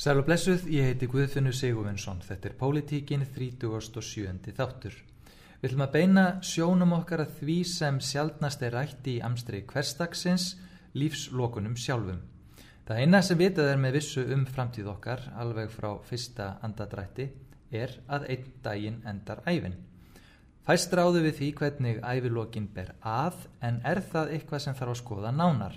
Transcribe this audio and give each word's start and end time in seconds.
Sæl 0.00 0.16
og 0.16 0.24
blessuð, 0.24 0.62
ég 0.72 0.86
heiti 0.88 1.04
Guðfinnur 1.12 1.52
Sigurvinsson. 1.52 2.22
Þetta 2.24 2.48
er 2.48 2.54
Pólitíkin 2.56 3.20
37. 3.20 4.54
þáttur. 4.56 4.94
Við 5.60 5.66
ætlum 5.68 5.82
að 5.84 5.90
beina 5.92 6.22
sjónum 6.40 6.94
okkar 6.96 7.20
að 7.26 7.34
því 7.42 7.56
sem 7.68 7.98
sjálfnast 8.00 8.64
er 8.64 8.72
rætt 8.78 9.10
í 9.12 9.18
amstri 9.20 9.60
hverstagsins 9.68 10.54
lífslokunum 10.96 11.74
sjálfum. 11.76 12.22
Það 12.88 13.02
eina 13.02 13.20
sem 13.28 13.40
vitað 13.42 13.68
er 13.74 13.82
með 13.82 13.98
vissu 13.98 14.24
um 14.24 14.46
framtíð 14.48 14.88
okkar, 14.94 15.26
alveg 15.36 15.68
frá 15.74 15.90
fyrsta 16.08 16.48
andadrætti, 16.64 17.28
er 17.68 17.92
að 18.08 18.24
einn 18.32 18.48
daginn 18.64 18.98
endar 19.04 19.44
æfin. 19.44 19.76
Fæst 20.64 20.96
ráðu 20.96 21.26
við 21.28 21.36
því 21.42 21.50
hvernig 21.60 22.00
æfilokin 22.00 22.72
ber 22.72 22.94
að, 23.04 23.36
en 23.60 23.84
er 23.84 24.00
það 24.00 24.32
eitthvað 24.38 24.64
sem 24.64 24.80
þarf 24.80 24.96
að 24.96 25.00
skoða 25.04 25.36
nánar. 25.36 25.76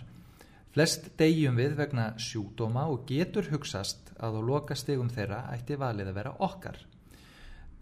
Flest 0.73 1.11
degjum 1.19 1.59
við 1.59 1.75
vegna 1.77 2.07
sjúdóma 2.17 2.87
og 2.89 3.03
getur 3.05 3.51
hugsast 3.51 4.12
að 4.23 4.39
á 4.39 4.41
loka 4.47 4.75
stegum 4.79 5.09
þeirra 5.11 5.43
ætti 5.53 5.77
valið 5.79 6.11
að 6.11 6.17
vera 6.19 6.33
okkar. 6.47 6.77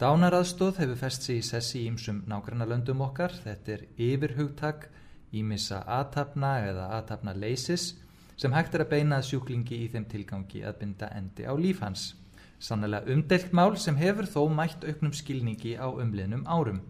Dánaraðstóð 0.02 0.80
hefur 0.82 0.98
fest 0.98 1.28
sig 1.28 1.42
í 1.42 1.46
sessi 1.46 1.84
ímsum 1.86 2.24
nákvæmna 2.30 2.66
löndum 2.66 3.04
okkar. 3.06 3.36
Þetta 3.44 3.76
er 3.76 3.84
yfirhugtak, 4.02 4.88
ímissa 5.32 5.84
aðtapna 5.86 6.56
eða 6.72 6.88
aðtapna 6.98 7.36
leysis 7.38 7.94
sem 8.42 8.54
hægt 8.58 8.74
er 8.74 8.86
að 8.86 8.94
beina 8.96 9.20
sjúklingi 9.22 9.78
í 9.84 9.90
þeim 9.94 10.08
tilgangi 10.10 10.64
að 10.66 10.80
binda 10.80 11.12
endi 11.14 11.46
á 11.46 11.54
líf 11.54 11.84
hans. 11.86 12.16
Sannlega 12.58 13.06
umdelt 13.14 13.54
mál 13.54 13.78
sem 13.78 14.00
hefur 14.00 14.26
þó 14.26 14.48
mætt 14.50 14.86
auknum 14.88 15.14
skilningi 15.14 15.76
á 15.78 15.86
umliðnum 15.86 16.48
árum. 16.50 16.82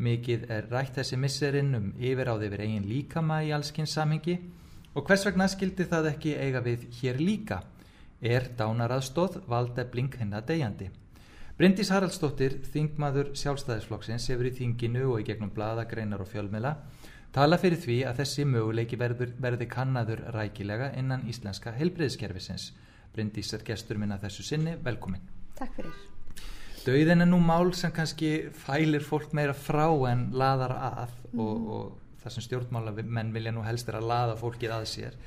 Mikið 0.00 0.48
er 0.48 0.70
rætt 0.72 0.96
þessi 0.96 1.18
misserinn 1.20 1.74
um 1.76 1.90
yfiráði 1.98 2.48
yfir 2.48 2.64
eigin 2.64 2.88
líkama 2.88 3.42
í 3.44 3.52
allskins 3.52 3.92
samhengi 3.98 4.38
Og 4.98 5.04
hvers 5.06 5.22
vegna 5.28 5.46
skildi 5.46 5.84
það 5.86 6.08
ekki 6.10 6.32
eiga 6.42 6.60
við 6.64 6.88
hér 6.98 7.20
líka? 7.22 7.60
Er 8.18 8.48
dánaraðstóð 8.58 9.44
valdefling 9.46 10.10
hennar 10.18 10.42
degjandi? 10.42 10.88
Bryndís 11.58 11.92
Haraldsdóttir, 11.94 12.56
þingmaður 12.72 13.30
sjálfstæðisflokksins, 13.38 14.26
hefur 14.32 14.48
í 14.50 14.56
þinginu 14.56 15.04
og 15.12 15.22
í 15.22 15.26
gegnum 15.28 15.52
bladagreinar 15.54 16.24
og 16.24 16.30
fjölmela 16.30 16.74
tala 17.34 17.58
fyrir 17.62 17.78
því 17.78 17.96
að 18.08 18.20
þessi 18.22 18.46
möguleiki 18.48 18.98
verður, 18.98 19.36
verði 19.38 19.68
kannaður 19.70 20.24
rækilega 20.34 20.90
innan 20.98 21.26
íslenska 21.30 21.70
helbriðskerfisins. 21.78 22.72
Bryndís 23.14 23.52
er 23.54 23.62
gestur 23.66 23.98
minna 24.02 24.18
þessu 24.18 24.46
sinni, 24.46 24.74
velkomin. 24.82 25.22
Takk 25.58 25.78
fyrir. 25.78 25.94
Dauðin 26.82 27.22
er 27.22 27.30
nú 27.30 27.38
mál 27.42 27.70
sem 27.76 27.92
kannski 27.94 28.48
fælir 28.64 29.04
fólk 29.06 29.34
meira 29.36 29.54
frá 29.54 29.86
en 30.10 30.30
laðar 30.34 30.74
að 30.74 31.16
mm. 31.30 31.40
og, 31.42 31.66
og 31.74 32.22
það 32.22 32.34
sem 32.34 32.46
stjórnmála 32.48 32.94
menn 33.02 33.34
vilja 33.34 33.54
nú 33.54 33.62
helst 33.66 33.90
er 33.90 33.98
að 34.00 34.10
laða 34.10 34.38
fólkið 34.40 34.74
að 34.74 34.88
sér 34.90 35.18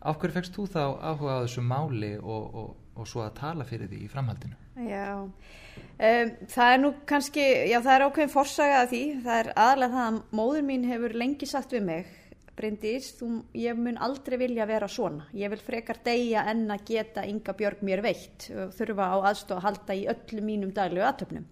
af 0.00 0.18
hverju 0.18 0.36
fegst 0.36 0.54
þú 0.54 0.66
þá 0.70 0.82
áhuga 0.84 1.38
á 1.38 1.42
þessu 1.44 1.64
máli 1.66 2.12
og, 2.18 2.54
og, 2.60 2.68
og 2.98 3.08
svo 3.08 3.24
að 3.24 3.34
tala 3.40 3.66
fyrir 3.68 3.90
því 3.90 4.04
í 4.04 4.12
framhaldinu? 4.12 4.58
Já, 4.88 5.08
um, 5.24 6.30
það 6.54 6.74
er 6.74 6.80
nú 6.84 6.92
kannski, 7.08 7.48
já 7.72 7.80
það 7.80 7.92
er 7.96 8.06
ákveðin 8.06 8.32
forsaga 8.36 8.78
að 8.84 8.94
því, 8.94 9.02
það 9.26 9.42
er 9.42 9.52
aðalega 9.56 9.96
það 9.98 10.08
að 10.08 10.38
móður 10.40 10.66
mín 10.70 10.88
hefur 10.88 11.18
lengi 11.24 11.50
sagt 11.50 11.74
við 11.74 11.86
mig 11.90 12.14
Bryndís, 12.58 13.12
þú, 13.14 13.28
ég 13.54 13.78
mun 13.78 14.00
aldrei 14.02 14.34
vilja 14.40 14.64
vera 14.66 14.88
svona, 14.90 15.28
ég 15.38 15.50
vil 15.52 15.60
frekar 15.62 16.00
deyja 16.02 16.42
en 16.50 16.64
að 16.74 16.88
geta 16.88 17.22
ynga 17.26 17.54
björg 17.54 17.84
mér 17.86 18.02
veitt 18.02 18.48
þurfa 18.74 19.12
á 19.14 19.16
aðstof 19.30 19.60
að 19.60 19.66
halda 19.68 19.94
í 19.94 20.08
öllu 20.10 20.42
mínum 20.42 20.72
daglegu 20.74 21.06
aðtöfnum 21.06 21.46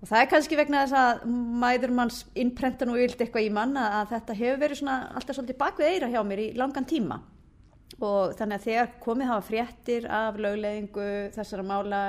Og 0.00 0.08
það 0.08 0.22
er 0.22 0.30
kannski 0.32 0.56
vegna 0.56 0.84
þess 0.86 0.96
að 0.96 1.34
mæður 1.60 1.92
manns 1.98 2.22
innprenta 2.38 2.86
nú 2.88 2.94
yld 2.96 3.18
eitthvað 3.20 3.44
í 3.44 3.50
mann 3.52 3.76
að 3.76 4.14
þetta 4.14 4.36
hefur 4.38 4.62
verið 4.62 4.80
svona 4.80 4.96
alltaf 5.18 5.36
svolítið 5.36 5.58
bakvið 5.60 5.90
eira 5.90 6.08
hjá 6.08 6.22
mér 6.24 6.40
í 6.46 6.46
langan 6.56 6.88
tíma. 6.88 7.18
Og 8.00 8.32
þannig 8.38 8.56
að 8.56 8.64
þegar 8.64 8.94
komið 9.04 9.28
hafa 9.28 9.44
fréttir 9.44 10.06
af 10.08 10.38
lögleðingu 10.40 11.08
þessara 11.34 11.66
mála 11.68 12.00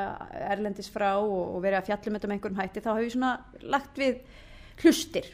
erlendis 0.54 0.88
frá 0.94 1.10
og, 1.18 1.58
og 1.58 1.60
verið 1.66 1.82
að 1.82 1.90
fjallum 1.90 2.16
þetta 2.16 2.32
með 2.32 2.38
einhverjum 2.38 2.62
hætti 2.62 2.86
þá 2.86 2.92
hefur 2.94 3.08
ég 3.10 3.16
svona 3.18 3.34
lagt 3.76 4.00
við 4.00 4.22
hlustir 4.86 5.28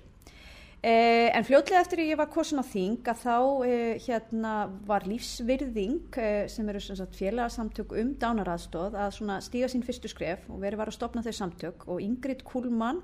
Eh, 0.85 1.31
en 1.33 1.41
fljótlega 1.41 1.79
eftir 1.81 2.03
að 2.03 2.09
ég 2.11 2.19
var 2.19 2.27
kosin 2.29 2.61
á 2.61 2.65
þing 2.69 3.07
að 3.09 3.21
þá 3.23 3.37
eh, 3.65 4.03
hérna 4.03 4.51
var 4.85 5.07
lífsvirðing 5.09 6.19
eh, 6.21 6.43
sem 6.53 6.67
eru 6.69 7.07
félagsamtök 7.17 7.95
um 7.97 8.11
dánaraðstóð 8.21 8.93
að 8.93 9.17
stíga 9.41 9.69
sín 9.73 9.81
fyrstu 9.81 10.11
skref 10.11 10.43
og 10.45 10.61
verið 10.61 10.77
var 10.77 10.91
að 10.91 10.97
stopna 10.99 11.23
þau 11.25 11.33
samtök. 11.33 11.87
Og 11.89 12.03
Ingrid 12.05 12.43
Kuhlmann 12.45 13.01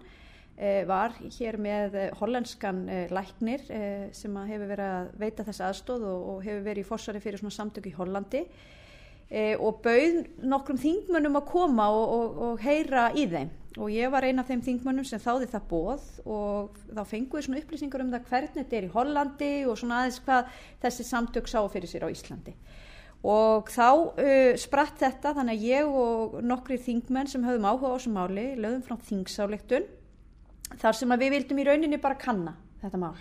eh, 0.54 0.86
var 0.86 1.18
hér 1.18 1.58
með 1.58 1.98
eh, 1.98 2.14
hollenskan 2.22 2.86
eh, 2.86 3.10
læknir 3.10 3.66
sem 4.14 4.38
hefur 4.38 4.70
verið 4.70 4.94
að 4.94 5.10
veita 5.26 5.48
þess 5.50 5.66
aðstóð 5.72 6.06
og, 6.12 6.30
og 6.30 6.46
hefur 6.46 6.64
verið 6.70 6.86
í 6.86 6.90
fórsari 6.92 7.24
fyrir 7.26 7.42
samtök 7.42 7.90
í 7.90 7.98
Hollandi. 7.98 8.46
Og 9.34 9.80
bauð 9.82 10.20
nokkrum 10.46 10.78
þingmönnum 10.78 11.40
að 11.40 11.48
koma 11.50 11.88
og, 11.90 12.04
og, 12.14 12.42
og 12.46 12.60
heyra 12.62 13.08
í 13.18 13.24
þeim 13.32 13.50
og 13.78 13.90
ég 13.90 14.12
var 14.14 14.26
eina 14.28 14.44
af 14.44 14.50
þeim 14.52 14.62
þingmönnum 14.68 15.06
sem 15.08 15.22
þáði 15.22 15.48
það 15.50 15.68
bóð 15.72 16.04
og 16.30 16.78
þá 16.94 17.04
fenguði 17.10 17.46
svona 17.48 17.62
upplýsingar 17.64 18.04
um 18.04 18.12
það 18.14 18.28
hvernig 18.30 18.58
þetta 18.60 18.78
er 18.78 18.88
í 18.88 18.92
Hollandi 18.94 19.52
og 19.66 19.80
svona 19.80 20.02
aðeins 20.02 20.20
hvað 20.26 20.52
þessi 20.84 21.06
samtök 21.08 21.50
sá 21.50 21.60
fyrir 21.74 21.90
sér 21.90 22.06
á 22.06 22.14
Íslandi. 22.14 22.54
Og 23.24 23.70
þá 23.72 23.90
uh, 23.90 24.54
spratt 24.60 25.00
þetta 25.02 25.34
þannig 25.40 25.58
að 25.58 25.68
ég 25.72 26.00
og 26.04 26.40
nokkri 26.44 26.78
þingmenn 26.86 27.32
sem 27.32 27.46
höfum 27.48 27.70
áhuga 27.70 27.94
á 27.94 27.96
þessu 27.96 28.14
máli 28.14 28.48
lögum 28.60 28.84
frá 28.86 28.98
þingsáleiktun 29.10 29.88
þar 30.82 31.00
sem 31.00 31.14
að 31.16 31.26
við 31.26 31.38
vildum 31.38 31.64
í 31.64 31.68
rauninni 31.70 32.02
bara 32.04 32.20
kanna 32.20 32.58
þetta 32.84 33.00
mál 33.00 33.16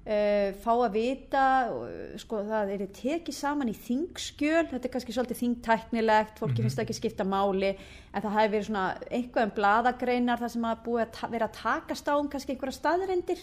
Uh, 0.00 0.54
fá 0.64 0.70
að 0.72 0.94
vita 0.96 1.40
uh, 1.68 2.14
sko 2.16 2.38
það 2.48 2.70
er 2.72 2.82
tekið 2.96 3.34
saman 3.36 3.68
í 3.68 3.74
þingskjöl, 3.76 4.62
þetta 4.70 4.88
er 4.88 4.92
kannski 4.94 5.12
svolítið 5.12 5.40
þingtæknilegt 5.42 6.38
fólki 6.40 6.54
mm 6.54 6.56
-hmm. 6.56 6.68
finnst 6.70 6.80
ekki 6.80 6.96
skipta 6.96 7.24
máli 7.28 7.74
en 7.76 8.22
það 8.22 8.36
hefur 8.38 8.52
verið 8.54 8.64
svona 8.70 8.86
einhvað 9.10 9.44
um 9.44 9.52
bladagreinar 9.58 10.40
það 10.40 10.52
sem 10.54 10.64
að 10.64 10.82
búið 10.86 11.02
að 11.04 11.30
vera 11.36 11.48
að 11.50 11.58
takast 11.60 12.08
á 12.08 12.14
um 12.16 12.30
kannski 12.32 12.52
einhverja 12.54 12.78
staðrendir 12.80 13.42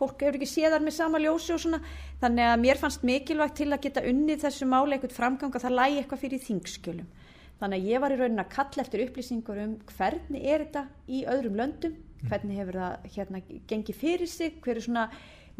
fólk 0.00 0.22
hefur 0.24 0.38
ekki 0.38 0.48
séðar 0.48 0.80
með 0.80 0.96
sama 0.96 1.20
ljósi 1.20 1.52
og 1.52 1.60
svona 1.60 1.82
þannig 2.22 2.48
að 2.48 2.62
mér 2.64 2.80
fannst 2.80 3.04
mikilvægt 3.04 3.56
til 3.60 3.68
að 3.68 3.82
geta 3.84 4.00
unnið 4.00 4.40
þessu 4.46 4.66
máli 4.66 4.96
eitthvað 4.96 5.18
framgang 5.18 5.52
að 5.54 5.66
það 5.66 5.76
lægi 5.76 5.98
eitthvað 6.00 6.22
fyrir 6.24 6.42
þingskjölum 6.46 7.08
þannig 7.60 7.78
að 7.78 7.90
ég 7.92 8.00
var 8.00 8.14
í 8.14 8.16
raunin 8.16 8.42
að 8.42 8.54
kalla 8.56 8.82
eftir 8.82 9.04
upplýsingur 9.04 9.60
um 9.60 9.76
hvernig 9.92 10.42
er 10.42 10.64
þetta 10.64 10.86
í 11.06 11.22
öðrum 11.28 11.60
löndum 11.60 11.92
mhm. 11.92 12.28
hvernig 12.32 12.56
hefur 12.56 12.80
það 12.80 13.06
hérna 13.12 13.42
gengið 13.68 14.00
fyrir 14.00 14.26
sig 14.26 14.58
hver 14.64 14.80
er 14.80 14.88
svona 14.88 15.06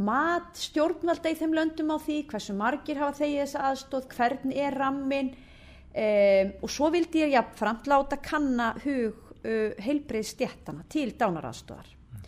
mat 0.00 0.56
stjórnvalda 0.56 1.32
í 1.32 1.36
þeim 1.36 1.56
löndum 1.56 1.92
á 1.92 1.96
því 2.00 2.18
hversu 2.30 2.54
margir 2.56 3.00
hafa 3.00 3.18
þegið 3.20 3.42
þessa 3.42 3.64
aðstóð 3.70 4.06
hvern 4.16 4.54
er 4.56 4.76
rammin 4.78 5.32
um, 5.32 6.52
og 6.64 6.72
svo 6.72 6.92
vildi 6.94 7.24
ég 7.26 7.34
jafnframt 7.36 7.90
láta 7.92 8.20
kanna 8.22 8.72
hug 8.84 9.18
uh, 9.44 9.74
heilbreið 9.82 10.30
stjættana 10.30 10.86
til 10.92 11.10
dánaraðstóðar 11.20 11.90
mm. 11.92 12.24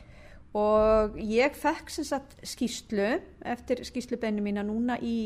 og 0.61 1.17
ég 1.25 1.57
fekk 1.57 1.93
sem 1.95 2.09
sagt 2.11 2.37
skýslu 2.45 3.09
eftir 3.55 3.81
skýslubeinu 3.89 4.45
mína 4.45 4.67
núna 4.67 4.99
í 5.01 5.17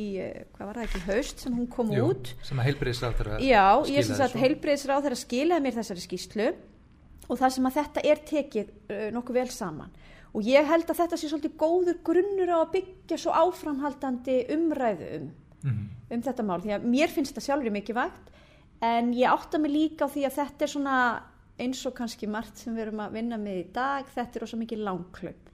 hvað 0.55 0.65
var 0.71 0.81
það 0.81 0.87
ekki 0.87 1.05
haust 1.09 1.43
sem 1.43 1.59
hún 1.59 1.67
kom 1.73 1.91
Jú, 1.95 2.13
út. 2.15 2.35
sem 2.47 2.63
að 2.63 2.71
heilbreiðsráð 2.71 3.19
þeirra 3.19 3.41
já, 3.43 3.67
ég 3.91 4.07
sem 4.07 4.21
sagt 4.23 4.39
heilbreiðsráð 4.39 5.09
þeirra 5.09 5.23
skilaði 5.27 5.67
mér 5.67 5.81
þessari 5.81 6.07
skýslu 6.07 6.53
og 7.29 7.37
það 7.37 7.57
sem 7.57 7.67
að 7.69 7.81
þetta 7.83 8.07
er 8.13 8.23
tekið 8.31 8.71
uh, 8.71 9.09
nokkuð 9.19 9.43
vel 9.43 9.51
saman 9.53 9.91
og 10.35 10.45
ég 10.45 10.67
held 10.69 10.89
að 10.91 11.01
þetta 11.03 11.19
sé 11.19 11.31
svolítið 11.31 11.57
góður 11.61 12.01
grunnur 12.05 12.53
á 12.53 12.59
að 12.61 12.73
byggja 12.77 13.19
svo 13.19 13.33
áframhaldandi 13.33 14.39
umræðu 14.55 15.11
um, 15.17 15.31
mm 15.63 15.71
-hmm. 15.71 15.87
um 16.15 16.23
þetta 16.23 16.43
mál. 16.43 16.61
Því 16.61 16.75
að 16.77 16.89
mér 16.95 17.09
finnst 17.09 17.33
þetta 17.35 17.47
sjálfur 17.47 17.77
mikið 17.79 17.95
vægt 17.95 18.31
en 18.81 19.13
ég 19.13 19.31
átta 19.31 19.59
mig 19.59 19.73
líka 19.73 20.07
á 20.07 20.13
því 20.13 20.25
að 20.27 20.37
þetta 20.39 20.65
er 20.65 20.71
svona 20.71 20.97
eins 21.59 21.85
og 21.87 21.95
kannski 21.99 22.29
margt 22.31 22.61
sem 22.61 22.75
við 22.75 22.87
erum 22.87 23.03
að 23.03 23.15
vinna 23.19 23.39
með 23.41 23.61
í 23.63 23.67
dag 23.75 24.07
þetta 24.15 24.39
er 24.39 24.47
ósað 24.47 24.63
mikið 24.63 24.83
langklöp 24.87 25.49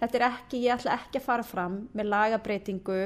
þetta 0.00 0.18
er 0.18 0.24
ekki, 0.28 0.62
ég 0.64 0.74
ætla 0.74 0.96
ekki 0.98 1.20
að 1.20 1.26
fara 1.26 1.46
fram 1.46 1.80
með 1.96 2.10
lagabreitingu 2.12 2.98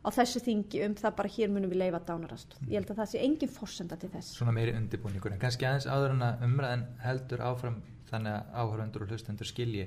á 0.00 0.08
þessu 0.16 0.40
þingi 0.44 0.82
um 0.86 0.94
það 0.96 1.16
bara 1.16 1.32
hér 1.32 1.52
munum 1.52 1.72
við 1.72 1.82
leifa 1.82 2.02
dánarast 2.08 2.56
ég 2.66 2.76
held 2.78 2.92
að 2.92 3.00
það 3.00 3.10
sé 3.12 3.24
engin 3.24 3.52
fórsenda 3.52 3.98
til 4.00 4.12
þess. 4.12 4.36
Svona 4.36 4.54
meiri 4.56 4.76
undirbúningur 4.76 5.34
en 5.34 5.42
kannski 5.42 5.68
aðeins 5.68 5.88
áður 5.88 6.16
en 6.16 6.24
að 6.28 6.46
umræðin 6.46 6.86
heldur 7.04 7.44
áfram 7.44 7.82
þannig 8.10 8.36
að 8.36 8.54
áhörvendur 8.60 9.04
og 9.04 9.12
hlustendur 9.12 9.48
skilji 9.48 9.86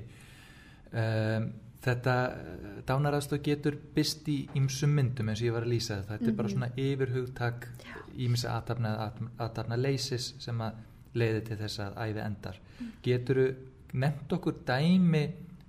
um, 0.94 1.52
þetta 1.84 2.14
dánaraðstöð 2.88 3.42
getur 3.44 3.76
byrst 3.94 4.28
í 4.32 4.38
ymsum 4.56 4.94
myndum 4.96 5.28
eins 5.28 5.42
og 5.42 5.48
ég 5.48 5.56
var 5.56 5.66
að 5.66 5.74
lýsa 5.74 5.98
þetta 5.98 6.12
þetta 6.14 6.24
mm 6.24 6.26
-hmm. 6.26 6.32
er 6.32 6.36
bara 6.36 6.48
mhm. 6.48 6.54
svona 6.54 6.70
yfirhugtak 6.76 7.68
ímins 8.16 8.44
aðtapna 8.44 9.12
aðtapna 9.38 9.76
leysis 9.76 10.34
sem 10.38 10.60
að 10.60 10.72
leiði 11.14 11.40
til 11.48 11.56
þess 11.56 11.78
að 11.78 11.98
æfi 12.08 12.20
endar. 12.20 12.60
Mm. 12.80 12.92
getur 13.02 13.36
þú 13.36 13.48
nefnt 13.94 14.32
okkur 14.32 14.54
dæmi 14.66 15.24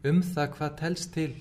um 0.09 0.21
það 0.21 0.51
hvað 0.57 0.77
telst 0.79 1.13
til 1.13 1.33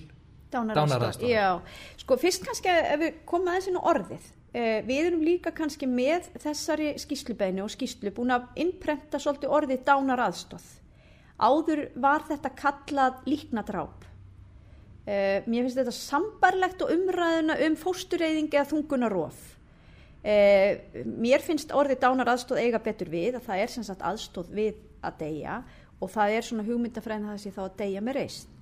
dánaraðstöð 0.51 1.29
Já, 1.29 1.59
sko 1.97 2.17
fyrst 2.17 2.45
kannski 2.45 2.69
ef 2.69 2.99
við 2.99 3.13
komum 3.25 3.47
aðeins 3.47 3.67
inn 3.67 3.79
á 3.81 3.83
orðið. 3.83 4.25
Eh, 4.55 4.79
við 4.87 5.07
erum 5.09 5.23
líka 5.25 5.51
kannski 5.51 5.87
með 5.89 6.29
þessari 6.39 6.93
skýslubeinu 7.01 7.65
og 7.65 7.73
skýslu 7.73 8.13
búin 8.15 8.31
að 8.31 8.47
innprenta 8.55 9.19
svolítið 9.19 9.49
orðið 9.57 9.81
dánaraðstöð 9.89 10.84
Áður 11.35 11.87
var 11.99 12.23
þetta 12.29 12.53
kallað 12.55 13.23
líknadráp. 13.27 14.05
Uh, 15.05 15.43
mér 15.45 15.65
finnst 15.65 15.77
þetta 15.77 15.93
sambarlegt 15.93 16.81
og 16.81 16.93
umræðuna 16.95 17.59
um 17.67 17.75
fóstureyðing 17.77 18.53
eða 18.53 18.69
þungunarof. 18.71 19.55
Eh, 20.25 21.03
mér 21.05 21.43
finnst 21.45 21.69
orðið 21.75 21.99
dánar 22.01 22.31
aðstóð 22.31 22.63
eiga 22.63 22.79
betur 22.81 23.11
við 23.13 23.35
að 23.37 23.43
það 23.45 23.59
er 23.61 23.71
sem 23.75 23.83
sagt 23.85 24.01
aðstóð 24.01 24.47
við 24.57 24.79
að 25.05 25.19
deyja 25.19 25.57
og 26.01 26.09
það 26.09 26.33
er 26.33 26.47
svona 26.47 26.65
hugmyndafræðin 26.65 27.27
það 27.29 27.41
sé 27.43 27.51
þá 27.53 27.59
að 27.67 27.75
deyja 27.81 28.01
með 28.01 28.17
reist. 28.17 28.55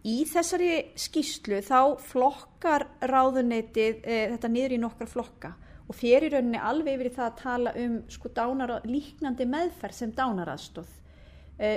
Í 0.00 0.14
þessari 0.30 0.70
skýslu 0.96 1.58
þá 1.66 1.80
flokkar 2.00 2.86
ráðunetið 3.04 4.00
eh, 4.00 4.30
þetta 4.32 4.52
niður 4.54 4.76
í 4.78 4.80
nokkra 4.80 5.10
flokka 5.10 5.50
og 5.84 5.98
fyrir 5.98 6.32
rauninni 6.32 6.62
alveg 6.70 6.96
yfir 6.96 7.12
það 7.18 7.26
að 7.26 7.38
tala 7.42 7.76
um 7.82 8.00
sko 8.08 8.32
dánar, 8.40 8.72
líknandi 8.88 9.48
meðferð 9.50 9.98
sem 9.98 10.16
dánaraðstóð 10.16 10.88
eh, 10.88 10.99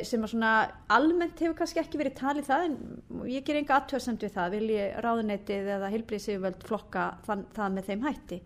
sem 0.07 0.23
að 0.23 0.31
svona 0.31 0.51
almennt 0.95 1.41
hefur 1.43 1.57
kannski 1.59 1.81
ekki 1.81 1.99
verið 1.99 2.13
talið 2.19 2.45
það 2.47 2.67
en 2.67 2.75
ég 3.27 3.43
ger 3.43 3.57
enga 3.59 3.79
aðtöðsamt 3.79 4.23
við 4.23 4.35
það, 4.37 4.53
vil 4.57 4.69
ég 4.71 4.99
ráðunetið 5.03 5.71
eða 5.77 5.89
heilbríðsífjöld 5.91 6.67
flokka 6.69 7.07
þann, 7.25 7.47
það 7.55 7.75
með 7.77 7.89
þeim 7.89 8.05
hætti 8.07 8.39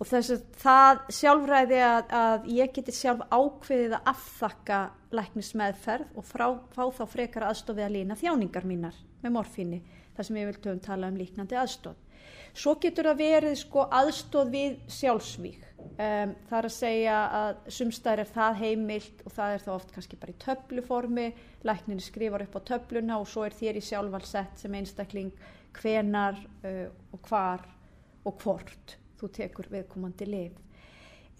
og 0.00 0.08
þess 0.08 0.32
að 0.32 0.44
það 0.62 1.00
sjálfræði 1.12 1.80
að, 1.84 2.12
að 2.16 2.46
ég 2.56 2.74
geti 2.76 2.94
sjálf 2.96 3.24
ákveðið 3.28 3.96
að 3.98 4.12
afþakka 4.14 4.78
læknismeðferð 5.18 6.14
og 6.16 6.28
frá, 6.28 6.46
fá 6.72 6.84
þá 6.96 7.02
frekar 7.16 7.48
aðstofið 7.50 7.86
að 7.86 7.96
lína 7.98 8.16
þjáningar 8.20 8.68
mínar 8.68 9.02
með 9.20 9.34
morfíni 9.36 9.82
þar 10.16 10.28
sem 10.28 10.38
ég 10.40 10.48
vil 10.48 10.60
töfum 10.60 10.80
tala 10.84 11.10
um 11.10 11.18
líknandi 11.20 11.58
aðstof. 11.60 11.98
Svo 12.54 12.76
getur 12.82 13.10
það 13.10 13.20
verið 13.20 13.58
sko 13.60 13.86
aðstof 13.94 14.48
við 14.52 14.78
sjálfsvík. 14.90 15.66
Um, 16.00 16.32
það 16.48 16.56
er 16.58 16.66
að 16.68 16.74
segja 16.74 17.16
að 17.36 17.50
sumstæðir 17.76 18.22
er 18.22 18.30
það 18.34 18.58
heimilt 18.60 19.22
og 19.24 19.34
það 19.36 19.54
er 19.54 19.62
þá 19.64 19.70
oft 19.74 19.92
kannski 19.94 20.18
bara 20.20 20.32
í 20.32 20.40
töfluformi, 20.44 21.26
lækninni 21.68 22.04
skrifar 22.04 22.44
upp 22.44 22.56
á 22.56 22.60
töfluna 22.72 23.18
og 23.20 23.28
svo 23.28 23.44
er 23.46 23.56
þér 23.56 23.80
í 23.80 23.84
sjálfvalsett 23.84 24.60
sem 24.60 24.76
einstakling 24.76 25.30
hvenar 25.76 26.40
uh, 26.40 26.88
og 27.12 27.28
hvar 27.28 27.64
og 28.24 28.42
hvort 28.42 28.96
þú 29.20 29.30
tekur 29.36 29.70
viðkomandi 29.72 30.28
lif. 30.28 30.58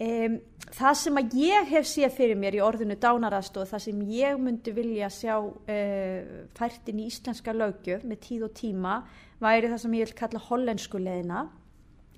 Um, 0.01 0.39
það 0.73 0.95
sem 0.97 1.17
að 1.19 1.33
ég 1.37 1.67
hef 1.69 1.85
séð 1.85 2.13
fyrir 2.15 2.37
mér 2.39 2.55
í 2.57 2.61
orðinu 2.63 2.95
dánaraðstof, 2.97 3.69
það 3.69 3.81
sem 3.83 3.97
ég 4.09 4.37
myndi 4.41 4.71
vilja 4.73 5.09
sjá 5.13 5.35
uh, 5.37 6.29
fært 6.57 6.87
inn 6.89 7.01
í 7.03 7.09
íslenska 7.11 7.53
lögjöf 7.53 8.05
með 8.07 8.21
tíð 8.23 8.45
og 8.47 8.53
tíma, 8.57 8.95
væri 9.43 9.69
það 9.69 9.81
sem 9.83 9.97
ég 9.99 10.07
vil 10.07 10.17
kalla 10.17 10.41
hollensku 10.47 11.01
leðina, 11.01 11.43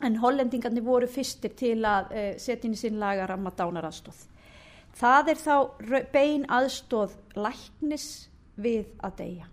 en 0.04 0.16
hollendingarnir 0.22 0.86
voru 0.86 1.10
fyrstir 1.12 1.52
til 1.60 1.82
að 1.90 2.14
uh, 2.14 2.28
setja 2.40 2.70
inn 2.70 2.78
í 2.78 2.80
sín 2.80 3.02
lagaramma 3.02 3.52
dánaraðstof. 3.58 4.22
Það 4.96 5.34
er 5.34 5.42
þá 5.42 5.56
bein 6.14 6.46
aðstóð 6.54 7.18
læknis 7.36 8.06
við 8.56 8.94
að 9.04 9.18
deyja. 9.24 9.50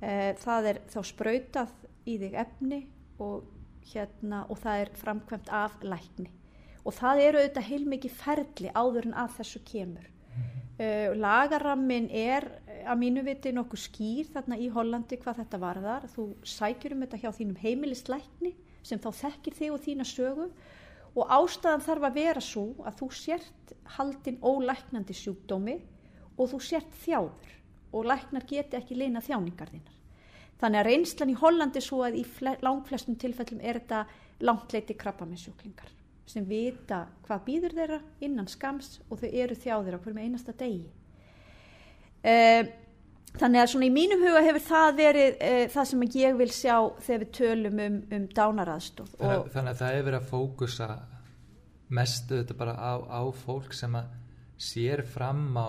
Uh, 0.00 0.32
það 0.40 0.72
er 0.72 0.82
þá 0.90 0.98
sprautað 1.12 1.78
í 2.08 2.18
þig 2.24 2.34
efni 2.42 2.80
og 3.22 3.46
hérna, 3.92 4.42
og 4.50 4.58
það 4.64 4.82
er 4.82 4.92
framkvæmt 5.04 5.54
af 5.54 5.78
lækni 5.86 6.32
og 6.86 6.94
það 6.94 7.22
eru 7.24 7.40
auðvitað 7.40 7.66
heilmikið 7.70 8.14
ferli 8.20 8.70
áður 8.70 9.08
en 9.08 9.16
að 9.18 9.32
þessu 9.40 9.62
kemur. 9.66 10.06
Uh, 10.76 11.16
lagarammin 11.16 12.10
er 12.12 12.46
að 12.86 13.00
mínu 13.00 13.24
viti 13.26 13.50
nokkuð 13.56 13.80
skýr 13.86 14.28
þarna 14.34 14.58
í 14.60 14.68
Hollandi 14.70 15.18
hvað 15.22 15.40
þetta 15.40 15.60
varðar. 15.62 16.06
Þú 16.12 16.26
sækjur 16.46 16.94
um 16.94 17.02
þetta 17.06 17.20
hjá 17.22 17.30
þínum 17.38 17.60
heimilislækni 17.62 18.52
sem 18.86 19.00
þá 19.02 19.08
þekkir 19.22 19.58
þig 19.58 19.74
og 19.74 19.82
þína 19.86 20.06
sögu. 20.06 20.48
Og 21.16 21.32
ástæðan 21.32 21.84
þarf 21.86 22.06
að 22.10 22.18
vera 22.20 22.44
svo 22.44 22.66
að 22.84 23.00
þú 23.00 23.10
sért 23.18 23.74
haldin 23.96 24.38
ólæknandi 24.44 25.16
sjúkdómi 25.16 25.78
og 26.36 26.52
þú 26.52 26.62
sért 26.62 26.96
þjáður. 27.02 27.52
Og 27.96 28.10
læknar 28.12 28.44
geti 28.46 28.76
ekki 28.76 29.00
leina 29.00 29.24
þjáningar 29.24 29.72
þínar. 29.72 29.94
Þannig 30.60 30.82
að 30.82 30.88
reynslan 30.90 31.32
í 31.32 31.40
Hollandi 31.40 31.82
svo 31.84 32.04
að 32.04 32.20
í 32.20 32.24
langflestum 32.60 33.16
tilfellum 33.20 33.64
er 33.64 33.80
þetta 33.80 34.04
langtleiti 34.44 34.96
krabba 34.96 35.24
með 35.28 35.46
sjúklingar 35.46 35.96
sem 36.26 36.46
vita 36.46 37.04
hvað 37.26 37.44
býður 37.46 37.76
þeirra 37.78 38.00
innan 38.26 38.48
skams 38.50 39.00
og 39.08 39.20
þau 39.22 39.28
eru 39.30 39.56
þjáðir 39.62 39.96
á 39.96 40.02
hverjum 40.02 40.22
einasta 40.24 40.54
degi. 40.58 40.88
Uh, 42.26 42.62
þannig 43.36 43.62
að 43.62 43.68
svona 43.72 43.86
í 43.86 43.92
mínum 43.94 44.24
huga 44.24 44.42
hefur 44.42 44.64
það 44.66 44.88
verið 45.00 45.36
uh, 45.36 45.64
það 45.74 45.90
sem 45.90 46.06
ég 46.16 46.38
vil 46.40 46.48
sjá 46.54 46.76
þegar 47.06 47.22
við 47.22 47.34
tölum 47.38 47.82
um, 47.86 47.98
um 48.16 48.30
dánaraðstóð. 48.38 49.12
Þannig, 49.20 49.52
þannig 49.54 49.74
að 49.74 49.82
það 49.82 49.94
hefur 49.94 50.08
verið 50.10 50.20
að 50.20 50.32
fókusa 50.32 50.88
mestu 51.86 52.40
þetta 52.40 52.56
bara 52.58 52.74
á, 52.74 52.94
á 53.06 53.22
fólk 53.44 53.76
sem 53.76 53.94
að 53.94 54.14
sér 54.58 55.04
fram 55.06 55.50
á 55.54 55.68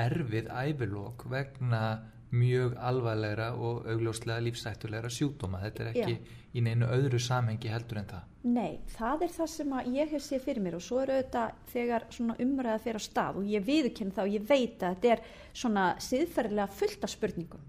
erfið 0.00 0.48
ævilók 0.50 1.26
vegna 1.30 1.82
mjög 2.30 2.76
alvarlegra 2.78 3.52
og 3.54 3.86
augljóslega 3.90 4.42
lífsættulegra 4.46 5.10
sjúkdóma. 5.10 5.62
Þetta 5.64 5.82
er 5.82 5.90
ekki 5.92 6.14
Já. 6.14 6.36
í 6.54 6.62
neinu 6.66 6.90
öðru 6.90 7.20
samhengi 7.22 7.72
heldur 7.72 8.00
en 8.00 8.10
það. 8.10 8.28
Nei, 8.50 8.78
það 8.94 9.26
er 9.26 9.34
það 9.34 9.50
sem 9.54 9.74
ég 9.96 10.14
hef 10.14 10.22
séð 10.24 10.46
fyrir 10.46 10.64
mér 10.64 10.78
og 10.78 10.84
svo 10.84 11.02
er 11.02 11.14
auðvitað 11.16 11.58
þegar 11.72 12.06
umræða 12.46 12.78
fyrir 12.84 13.00
á 13.00 13.02
stað 13.04 13.40
og 13.42 13.50
ég 13.50 13.66
viðkynna 13.66 14.16
það 14.16 14.30
og 14.30 14.38
ég 14.38 14.46
veit 14.48 14.86
að 14.86 14.94
þetta 14.94 15.12
er 15.16 15.26
svona 15.52 15.88
siðferðilega 16.00 16.78
fullt 16.78 17.04
af 17.04 17.12
spurningum 17.12 17.66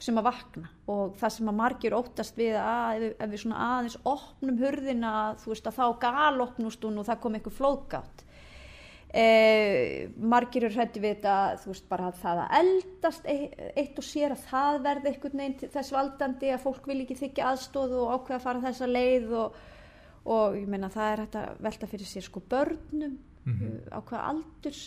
sem 0.00 0.16
að 0.16 0.30
vakna 0.30 0.70
og 0.88 1.16
það 1.20 1.34
sem 1.34 1.50
að 1.50 1.58
margir 1.58 1.96
óttast 1.96 2.38
við 2.40 2.56
að 2.56 3.04
ef, 3.08 3.14
ef 3.20 3.32
við 3.32 3.42
svona 3.42 3.64
aðeins 3.66 3.96
opnum 4.08 4.60
hurðina 4.60 5.12
þú 5.42 5.52
veist 5.52 5.68
að 5.68 5.76
þá 5.76 5.86
galopnust 6.04 6.86
og 6.88 7.00
það 7.04 7.20
kom 7.24 7.36
eitthvað 7.36 7.58
flóðgátt 7.58 8.24
Eh, 9.10 10.06
margir 10.22 10.62
eru 10.68 10.76
hrætti 10.76 11.00
við 11.02 11.16
þetta 11.16 11.36
þú 11.58 11.72
veist 11.72 11.86
bara 11.90 12.10
að 12.12 12.18
það 12.20 12.40
að 12.44 12.52
eldast 12.60 13.24
eitt 13.26 13.96
og 13.98 14.06
sér 14.06 14.34
að 14.36 14.44
það 14.46 14.76
verði 14.84 15.10
einhvern 15.10 15.40
veginn 15.42 15.72
þess 15.72 15.94
valdandi 15.96 16.52
að 16.54 16.62
fólk 16.62 16.86
vil 16.86 16.98
ekki 17.02 17.16
þykja 17.18 17.48
aðstóð 17.48 17.96
og 17.98 18.12
ákveða 18.14 18.36
að 18.36 18.44
fara 18.44 18.62
þessa 18.68 18.88
leið 18.92 19.34
og, 19.40 19.58
og 20.30 20.60
ég 20.60 20.70
meina 20.70 20.92
það 20.94 21.10
er 21.16 21.24
að 21.24 21.50
velta 21.66 21.90
fyrir 21.90 22.10
sér 22.12 22.26
sko 22.28 22.44
börnum 22.54 23.18
mm 23.18 23.56
-hmm. 23.58 23.74
á 23.90 23.98
hvaða 23.98 24.22
aldurs 24.30 24.82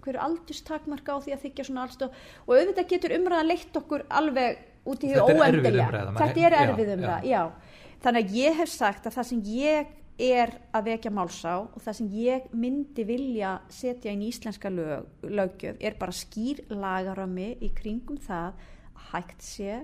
hverju 0.00 0.24
aldurstakmarka 0.24 1.12
á 1.12 1.18
því 1.20 1.36
að 1.36 1.44
þykja 1.44 1.68
svona 1.68 1.84
aðstóð 1.84 2.10
og 2.46 2.56
auðvitað 2.56 2.90
getur 2.94 3.16
umræða 3.18 3.44
leitt 3.44 3.76
okkur 3.76 4.06
alveg 4.08 4.58
út 4.88 5.04
í 5.04 5.12
því 5.12 5.20
óendilega 5.20 6.16
þetta 6.16 6.40
er 6.46 6.58
erfið 6.64 6.94
umræða, 6.96 7.20
já, 7.28 7.28
já. 7.28 7.52
Þannig 8.00 8.24
að 8.24 8.36
ég 8.40 8.54
hef 8.56 8.70
sagt 8.72 9.06
að 9.06 9.12
það 9.18 9.26
sem 9.28 9.40
ég 9.44 9.96
er 10.20 10.52
að 10.76 10.90
vekja 10.90 11.10
málsá 11.14 11.54
og 11.62 11.78
það 11.80 11.96
sem 11.98 12.10
ég 12.20 12.50
myndi 12.52 13.04
vilja 13.08 13.60
setja 13.72 14.12
inn 14.12 14.22
í 14.22 14.28
íslenska 14.30 14.70
lög, 14.72 15.06
lögjöf 15.22 15.80
er 15.80 15.96
bara 16.00 16.12
skýr 16.12 16.64
lagarami 16.68 17.54
í 17.60 17.70
kringum 17.76 18.20
það 18.20 18.52
að 18.52 18.68
hægt 19.10 19.44
sé 19.44 19.80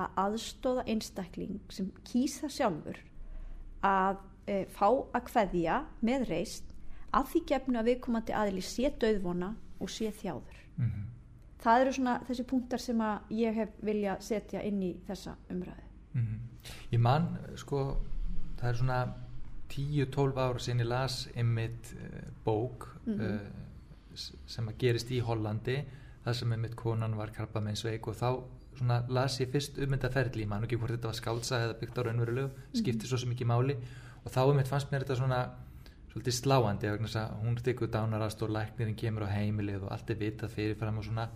að 0.00 0.20
aðstóða 0.24 0.84
einstakling 0.90 1.58
sem 1.72 1.90
kýsa 2.06 2.50
sjálfur 2.50 2.98
að 3.84 4.20
e, 4.46 4.64
fá 4.74 4.88
að 4.88 5.30
hveðja 5.30 5.80
með 6.04 6.28
reist 6.30 6.70
að 7.14 7.28
því 7.32 7.42
gefnu 7.50 7.80
að 7.80 7.90
viðkomandi 7.90 8.34
aðli 8.34 8.64
sé 8.64 8.90
döðvona 9.00 9.52
og 9.82 9.90
sé 9.90 10.10
þjáður. 10.10 10.56
Mm 10.76 10.88
-hmm. 10.90 11.10
Það 11.64 11.80
eru 11.80 11.92
svona 11.92 12.14
þessi 12.28 12.44
punktar 12.44 12.80
sem 12.80 13.00
að 13.00 13.18
ég 13.30 13.54
hef 13.54 13.68
vilja 13.80 14.16
setja 14.20 14.62
inn 14.62 14.82
í 14.82 14.96
þessa 15.06 15.36
umræðu. 15.50 15.86
Mm 16.14 16.22
-hmm. 16.22 16.38
Ég 16.90 17.00
mann, 17.00 17.38
sko, 17.56 17.96
það 18.56 18.68
er 18.68 18.76
svona 18.76 19.14
10-12 19.72 20.38
ára 20.38 20.58
sinni 20.62 20.84
las 20.84 21.28
einmitt 21.34 21.94
uh, 21.96 22.24
bók 22.44 22.88
mm 23.06 23.14
-hmm. 23.14 23.34
uh, 23.34 23.40
sem 24.46 24.68
að 24.68 24.78
gerist 24.78 25.10
í 25.10 25.20
Hollandi 25.20 25.84
það 26.24 26.32
sem 26.38 26.52
einmitt 26.52 26.76
konan 26.76 27.16
var 27.16 27.32
krabba 27.32 27.60
með 27.60 27.80
sveik 27.82 28.08
og 28.08 28.16
þá 28.16 28.28
svona 28.78 29.04
las 29.08 29.40
ég 29.40 29.50
fyrst 29.50 29.78
um 29.78 29.92
þetta 29.94 30.10
ferli, 30.10 30.46
mann 30.46 30.64
ekki 30.64 30.76
hvort 30.76 30.90
þetta 30.90 31.10
var 31.10 31.14
skálsa 31.18 31.60
eða 31.64 31.78
byggt 31.80 31.98
á 31.98 32.02
raunverulegu, 32.02 32.50
skipti 32.72 32.92
mm 32.92 33.00
-hmm. 33.00 33.08
svo 33.08 33.18
sem 33.18 33.30
ekki 33.30 33.44
máli 33.44 33.76
og 34.24 34.32
þá 34.32 34.40
einmitt 34.48 34.68
fannst 34.68 34.90
mér 34.92 35.04
þetta 35.04 35.16
svona 35.16 35.50
svolítið 36.12 36.34
sláandi, 36.34 36.86
hún 37.42 37.56
tekur 37.56 37.88
dánarast 37.88 38.42
og 38.42 38.50
læknirinn 38.50 38.96
kemur 38.96 39.26
á 39.26 39.34
heimilið 39.36 39.82
og 39.82 39.92
allt 39.92 40.10
er 40.10 40.16
vitað 40.16 40.50
fyrirfram 40.50 40.98
og 40.98 41.04
svona 41.04 41.28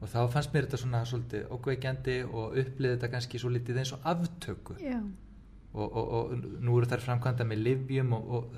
og 0.00 0.08
þá 0.08 0.20
fannst 0.32 0.52
mér 0.54 0.64
þetta 0.66 0.76
svona 0.76 1.04
svolítið 1.04 1.46
okkveikjandi 1.50 2.16
og 2.24 2.56
uppliði 2.60 2.94
þetta 2.96 3.10
kannski 3.12 3.38
svo 3.38 3.48
litið 3.48 3.78
eins 3.78 3.92
og 3.92 4.00
aftöku 4.04 4.76
Já 4.80 5.00
og, 5.72 5.86
og, 5.86 6.14
og 6.18 6.46
nú 6.62 6.78
eru 6.78 6.88
þær 6.90 7.04
framkvæmda 7.04 7.46
með 7.48 7.62
livjum 7.66 8.16
og, 8.16 8.32
og 8.38 8.56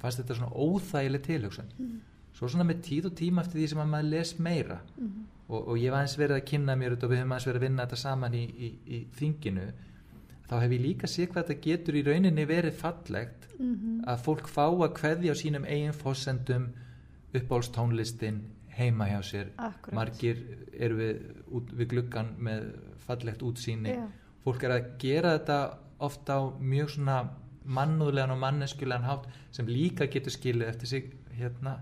fannst 0.00 0.22
þetta 0.22 0.38
svona 0.38 0.52
óþægileg 0.54 1.26
tilhjóksan 1.26 1.70
mm. 1.76 1.92
svo 2.36 2.48
svona 2.48 2.66
með 2.68 2.82
tíð 2.86 3.10
og 3.10 3.18
tíma 3.20 3.44
eftir 3.44 3.60
því 3.60 3.68
sem 3.72 3.82
að 3.82 3.92
maður 3.94 4.10
les 4.14 4.34
meira 4.38 4.80
mm. 4.96 5.14
og 5.48 5.72
ég 5.80 5.92
var 5.92 6.04
eins 6.04 6.18
verið 6.18 6.38
að 6.38 6.48
kynna 6.52 6.76
mér 6.78 6.96
og 6.96 7.06
við 7.06 7.22
höfum 7.22 7.36
eins 7.36 7.48
verið 7.48 7.62
að 7.62 7.66
vinna 7.68 7.86
þetta 7.86 8.02
saman 8.04 8.36
í, 8.38 8.44
í, 8.46 8.70
í 8.86 9.00
þinginu 9.18 9.66
þá 10.50 10.54
hef 10.64 10.72
ég 10.74 10.84
líka 10.84 11.10
séð 11.10 11.32
hvað 11.32 11.50
þetta 11.50 11.66
getur 11.66 11.98
í 11.98 12.04
rauninni 12.06 12.46
verið 12.48 12.78
fallegt 12.78 13.50
mm 13.56 13.74
-hmm. 13.74 13.98
að 14.10 14.24
fólk 14.24 14.48
fá 14.50 14.64
að 14.66 14.94
kveðja 14.98 15.34
á 15.34 15.40
sínum 15.42 15.66
eigin 15.66 15.94
fósendum 15.94 16.70
uppbólstónlistin 17.34 18.40
heima 18.74 19.06
hjá 19.06 19.20
sér 19.22 19.52
Akkurat. 19.56 19.94
margir 19.94 20.40
eru 20.72 20.96
við, 20.96 21.20
við 21.72 21.88
gluggan 21.92 22.34
með 22.38 22.66
fallegt 23.04 23.42
útsýni 23.42 23.92
yeah. 23.92 24.08
fólk 24.44 24.64
er 24.66 24.74
að 24.76 24.90
gera 25.02 25.36
þetta 25.38 25.58
ofta 26.00 26.38
á 26.40 26.42
mjög 26.60 26.90
svona 26.96 27.16
mannúðlegan 27.64 28.32
og 28.34 28.38
manneskulegan 28.42 29.04
hátt 29.06 29.26
sem 29.54 29.66
líka 29.68 30.06
getur 30.10 30.32
skilið 30.32 30.68
eftir 30.72 30.88
sig 30.88 31.10
hérna 31.36 31.78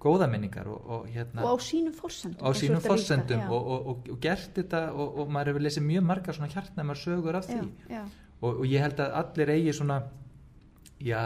góða 0.00 0.28
minningar 0.30 0.68
og, 0.70 0.84
og 0.86 1.08
hérna 1.10 1.42
og 1.42 1.58
á 1.58 1.62
sínum 1.62 1.92
fórsendum 1.98 2.46
á 2.46 2.50
sínum 2.54 2.80
fórsendum 2.84 3.42
og, 3.50 3.66
og, 3.74 3.88
og 4.14 4.20
gert 4.22 4.52
þetta 4.54 4.84
og 4.94 5.26
maður 5.34 5.52
hefur 5.52 5.64
lesið 5.66 5.86
mjög 5.88 6.06
margar 6.06 6.36
svona 6.38 6.52
hjartnæmar 6.52 6.96
sögur 7.02 7.34
af 7.40 7.48
því. 7.50 7.58
Já, 7.90 7.98
já. 7.98 8.04
og 8.40 8.62
ég 8.70 8.80
held 8.86 9.00
að 9.02 9.16
allir 9.22 9.50
eigi 9.56 9.72
svona 9.74 9.98
já, 11.02 11.22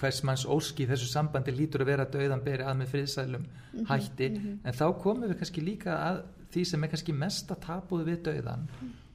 hvers 0.00 0.22
manns 0.26 0.46
óski 0.48 0.86
þessu 0.88 1.08
sambandi 1.12 1.52
lítur 1.54 1.84
að 1.84 1.90
vera 1.92 2.06
döðan 2.08 2.42
beri 2.44 2.64
að 2.64 2.78
með 2.80 2.90
friðsælum 2.94 3.44
Mhm, 3.72 3.86
hætti. 3.88 4.26
en 4.64 4.72
þá 4.76 4.86
komum 5.02 5.28
við 5.30 5.38
kannski 5.40 5.62
líka 5.64 5.92
að 5.96 6.22
því 6.52 6.64
sem 6.68 6.84
er 6.84 6.88
kannski 6.92 7.12
mesta 7.16 7.54
tapuð 7.56 8.02
við 8.08 8.18
döðan 8.26 8.66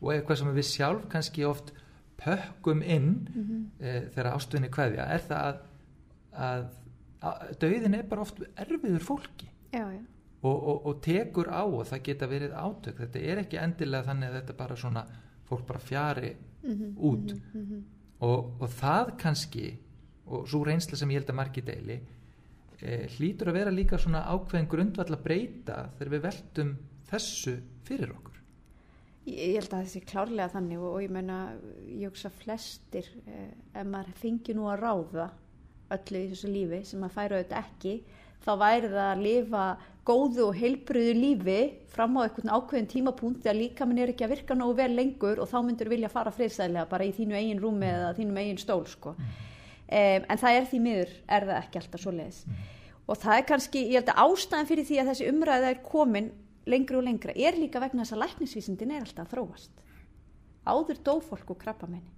og 0.01 0.13
eitthvað 0.13 0.38
sem 0.38 0.54
við 0.56 0.66
sjálf 0.66 1.04
kannski 1.10 1.44
oft 1.46 1.74
pökkum 2.18 2.82
inn 2.84 3.10
Mhm. 3.36 3.64
e, 3.80 3.92
þegar 4.14 4.32
ástvinni 4.34 4.70
kveðja 4.74 5.06
er 5.14 5.20
það 5.30 5.48
að, 5.48 5.60
að, 6.34 6.68
að 7.22 7.56
döðin 7.62 7.96
er 8.00 8.04
bara 8.10 8.22
oft 8.26 8.42
erfiður 8.56 9.06
fólki. 9.06 9.50
Já, 9.74 9.84
já, 9.94 10.02
og, 10.44 10.58
og, 10.68 10.86
og 10.86 11.02
tekur 11.06 11.50
á 11.52 11.64
og 11.66 11.86
það 11.90 12.04
geta 12.04 12.28
verið 12.32 12.54
átök. 12.56 13.00
Þetta 13.04 13.20
er 13.32 13.42
ekki 13.44 13.58
endilega 13.62 14.08
þannig 14.12 14.30
að 14.30 14.38
þetta 14.42 14.58
bara 14.58 14.76
svona 14.76 15.06
fólk 15.50 15.66
bara 15.68 15.80
fjari 15.80 16.36
Mhm, 16.68 16.96
út. 16.98 17.34
Og, 18.20 18.56
og 18.62 18.70
það 18.74 19.12
kannski 19.22 19.68
og 20.28 20.48
svo 20.50 20.64
reynsla 20.66 20.98
sem 20.98 21.10
ég 21.14 21.22
held 21.22 21.30
að 21.30 21.36
margi 21.38 21.62
deili 21.64 22.00
e, 22.82 23.08
hlýtur 23.16 23.48
að 23.52 23.54
vera 23.60 23.72
líka 23.72 23.98
svona 24.02 24.24
ákveðin 24.34 24.68
grundvall 24.68 25.14
að 25.16 25.22
breyta 25.24 25.78
þegar 25.98 26.12
við 26.16 26.24
veltum 26.26 26.74
þessu 27.12 27.54
fyrir 27.88 28.12
okkur 28.12 28.37
Ég 29.27 29.57
held 29.57 29.74
að 29.74 29.81
það 29.81 29.89
sé 29.91 30.01
klárlega 30.07 30.53
þannig 30.53 30.79
og, 30.79 30.93
og 30.93 31.01
ég 31.03 31.12
meina, 31.12 31.38
ég 31.91 32.07
hugsa 32.07 32.31
flestir, 32.31 33.10
eh, 33.27 33.51
ef 33.75 33.89
maður 33.89 34.13
fengi 34.22 34.55
nú 34.55 34.69
að 34.72 34.86
ráða 34.86 35.27
öllu 35.91 36.22
í 36.22 36.29
þessu 36.31 36.51
lífi 36.51 36.79
sem 36.88 37.01
maður 37.03 37.15
færa 37.17 37.39
auðvitað 37.39 37.65
ekki, 37.65 37.93
þá 38.46 38.51
væri 38.62 38.91
það 38.93 39.07
að 39.10 39.24
lifa 39.25 39.65
góðu 40.07 40.46
og 40.46 40.55
heilbröðu 40.55 41.17
lífi 41.17 41.57
fram 41.91 42.15
á 42.15 42.24
einhvern 42.24 42.53
ákveðin 42.55 42.89
tímapunkt 42.93 43.43
þegar 43.43 43.60
líka 43.60 43.88
minn 43.88 44.00
er 44.03 44.13
ekki 44.13 44.24
að 44.27 44.34
virka 44.38 44.55
nógu 44.55 44.77
vel 44.79 44.93
lengur 44.96 45.41
og 45.43 45.51
þá 45.51 45.57
myndur 45.65 45.91
vilja 45.91 46.12
fara 46.13 46.31
friðsæðilega 46.31 46.88
bara 46.88 47.07
í 47.07 47.13
þínu 47.17 47.36
eigin 47.36 47.62
rúmi 47.63 47.89
eða 47.89 48.13
þínum 48.15 48.39
eigin 48.39 48.62
stól 48.62 48.86
sko. 48.88 49.15
Um, 49.17 50.24
en 50.24 50.39
það 50.39 50.60
er 50.62 50.67
því 50.72 50.81
miður, 50.84 51.13
er 51.27 51.48
það 51.48 51.60
ekki 51.60 51.81
alltaf 51.81 52.03
svo 52.03 52.13
leiðis. 52.15 52.39
Og 53.07 53.19
það 53.19 53.38
er 53.38 53.46
kannski, 53.51 53.84
ég 53.88 54.01
held 54.01 54.12
að 54.12 54.24
ástæðan 54.24 54.69
fyrir 54.72 54.88
því 54.88 55.00
að 55.01 55.12
þessi 55.12 55.29
umræða 55.31 55.72
er 55.72 55.84
komin 55.84 56.31
lengri 56.68 57.00
og 57.00 57.06
lengra 57.08 57.34
er 57.36 57.58
líka 57.58 57.82
vegna 57.82 58.04
þess 58.04 58.16
að 58.16 58.24
læknisvísindin 58.26 58.94
er 58.94 59.06
alltaf 59.06 59.28
að 59.28 59.34
þróast. 59.36 59.84
Áður 60.68 61.00
dó 61.04 61.14
fólk 61.24 61.54
og 61.54 61.60
krabba 61.62 61.88
menni. 61.88 62.12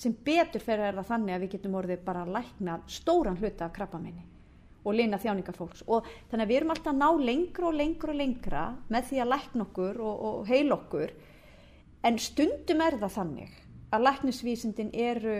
Sem 0.00 0.14
betur 0.24 0.62
fyrir 0.64 0.90
er 0.90 0.98
það 1.00 1.08
þannig 1.12 1.34
að 1.34 1.42
við 1.44 1.54
getum 1.54 1.78
orðið 1.80 2.04
bara 2.04 2.24
að 2.24 2.34
lækna 2.36 2.76
stóran 2.88 3.40
hluta 3.40 3.66
af 3.66 3.74
krabba 3.76 4.00
menni 4.00 4.26
og 4.80 4.94
lina 4.96 5.18
þjáningar 5.20 5.56
fólks. 5.56 5.82
Og 5.92 6.06
þannig 6.30 6.44
að 6.46 6.52
við 6.52 6.60
erum 6.60 6.72
alltaf 6.74 6.92
að 6.94 7.00
ná 7.02 7.24
lengra 7.30 7.68
og 7.68 7.76
lengra 7.76 8.12
og 8.14 8.20
lengra 8.20 8.62
með 8.88 9.10
því 9.10 9.20
að 9.20 9.32
lækna 9.34 9.66
okkur 9.66 10.00
og, 10.00 10.22
og 10.28 10.48
heil 10.48 10.76
okkur. 10.76 11.12
En 12.08 12.16
stundum 12.20 12.84
er 12.84 12.96
það 13.02 13.16
þannig 13.18 13.58
að 13.90 14.06
læknisvísindin 14.06 14.94
eru 14.96 15.36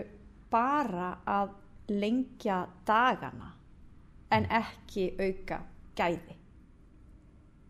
bara 0.52 1.14
að 1.24 1.56
lengja 1.90 2.64
dagana 2.86 3.54
en 4.30 4.46
ekki 4.60 5.08
auka 5.18 5.62
gæði 5.98 6.39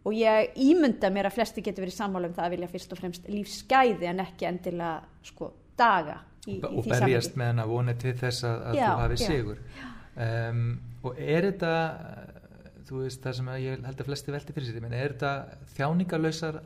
og 0.05 0.17
ég 0.17 0.57
ímynda 0.65 1.11
mér 1.13 1.29
að 1.29 1.37
flesti 1.39 1.65
getur 1.65 1.85
verið 1.85 1.99
sammála 1.99 2.31
um 2.31 2.37
það 2.37 2.47
að 2.47 2.55
vilja 2.57 2.73
fyrst 2.73 2.95
og 2.95 3.01
fremst 3.03 3.29
lífsgæði 3.29 4.11
en 4.11 4.25
ekki 4.25 4.49
endilega 4.49 5.25
sko 5.29 5.53
daga 5.81 6.19
í, 6.47 6.59
og 6.65 6.83
því 6.85 6.95
berjast 6.95 7.39
með 7.41 7.53
hana 7.53 7.69
vonið 7.69 8.03
til 8.05 8.17
þess 8.23 8.47
að, 8.49 8.67
að 8.71 8.81
Já, 8.81 8.87
þú 8.87 9.05
hafi 9.05 9.21
já. 9.21 9.27
sigur. 9.27 9.63
Um, 10.21 10.67
og 11.05 11.21
er 11.21 11.49
þetta 11.51 11.75
þú 12.91 13.05
veist 13.05 13.25
það 13.25 13.39
sem 13.39 13.51
ég 13.63 13.87
held 13.87 14.03
að 14.03 14.09
flesti 14.11 14.35
velti 14.35 14.55
fyrir 14.57 14.71
sér, 14.71 14.87
er 14.91 15.15
þetta 15.15 15.33
þjáningarlausar 15.77 16.61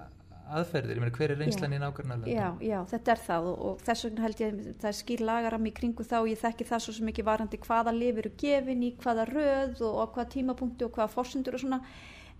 aðferðir, 0.54 0.98
ég 0.98 1.02
meina 1.02 1.14
hver 1.16 1.32
er 1.32 1.40
reynslan 1.40 1.72
Já. 1.72 1.76
í 1.76 1.80
nákvæmlega 1.82 2.32
Já, 2.32 2.48
já, 2.62 2.78
þetta 2.90 3.12
er 3.14 3.20
það 3.24 3.46
og, 3.50 3.60
og 3.68 3.84
þess 3.86 4.06
vegna 4.06 4.24
held 4.26 4.42
ég 4.42 4.58
það 4.82 4.88
er 4.90 4.98
skýr 4.98 5.22
lagaram 5.24 5.68
í 5.68 5.72
kringu 5.76 6.04
þá 6.06 6.16
og 6.20 6.28
ég 6.30 6.40
þekki 6.42 6.66
það 6.68 6.82
svo 6.84 6.94
sem 6.98 7.10
ekki 7.12 7.24
varandi 7.26 7.60
hvaða 7.64 7.94
lif 7.96 8.20
eru 8.22 8.32
gefin 8.40 8.84
í 8.84 8.90
hvaða 9.00 9.24
röð 9.30 9.80
og 9.88 10.00
á 10.00 10.04
hvaða 10.16 10.26
tímapunkti 10.36 10.86
og 10.86 10.98
hvaða 10.98 11.14
fórsendur 11.14 11.56
og 11.56 11.64
svona 11.64 11.80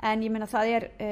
en 0.04 0.24
ég 0.24 0.32
meina 0.32 0.48
það 0.50 0.70
er 0.76 0.86
e, 1.00 1.10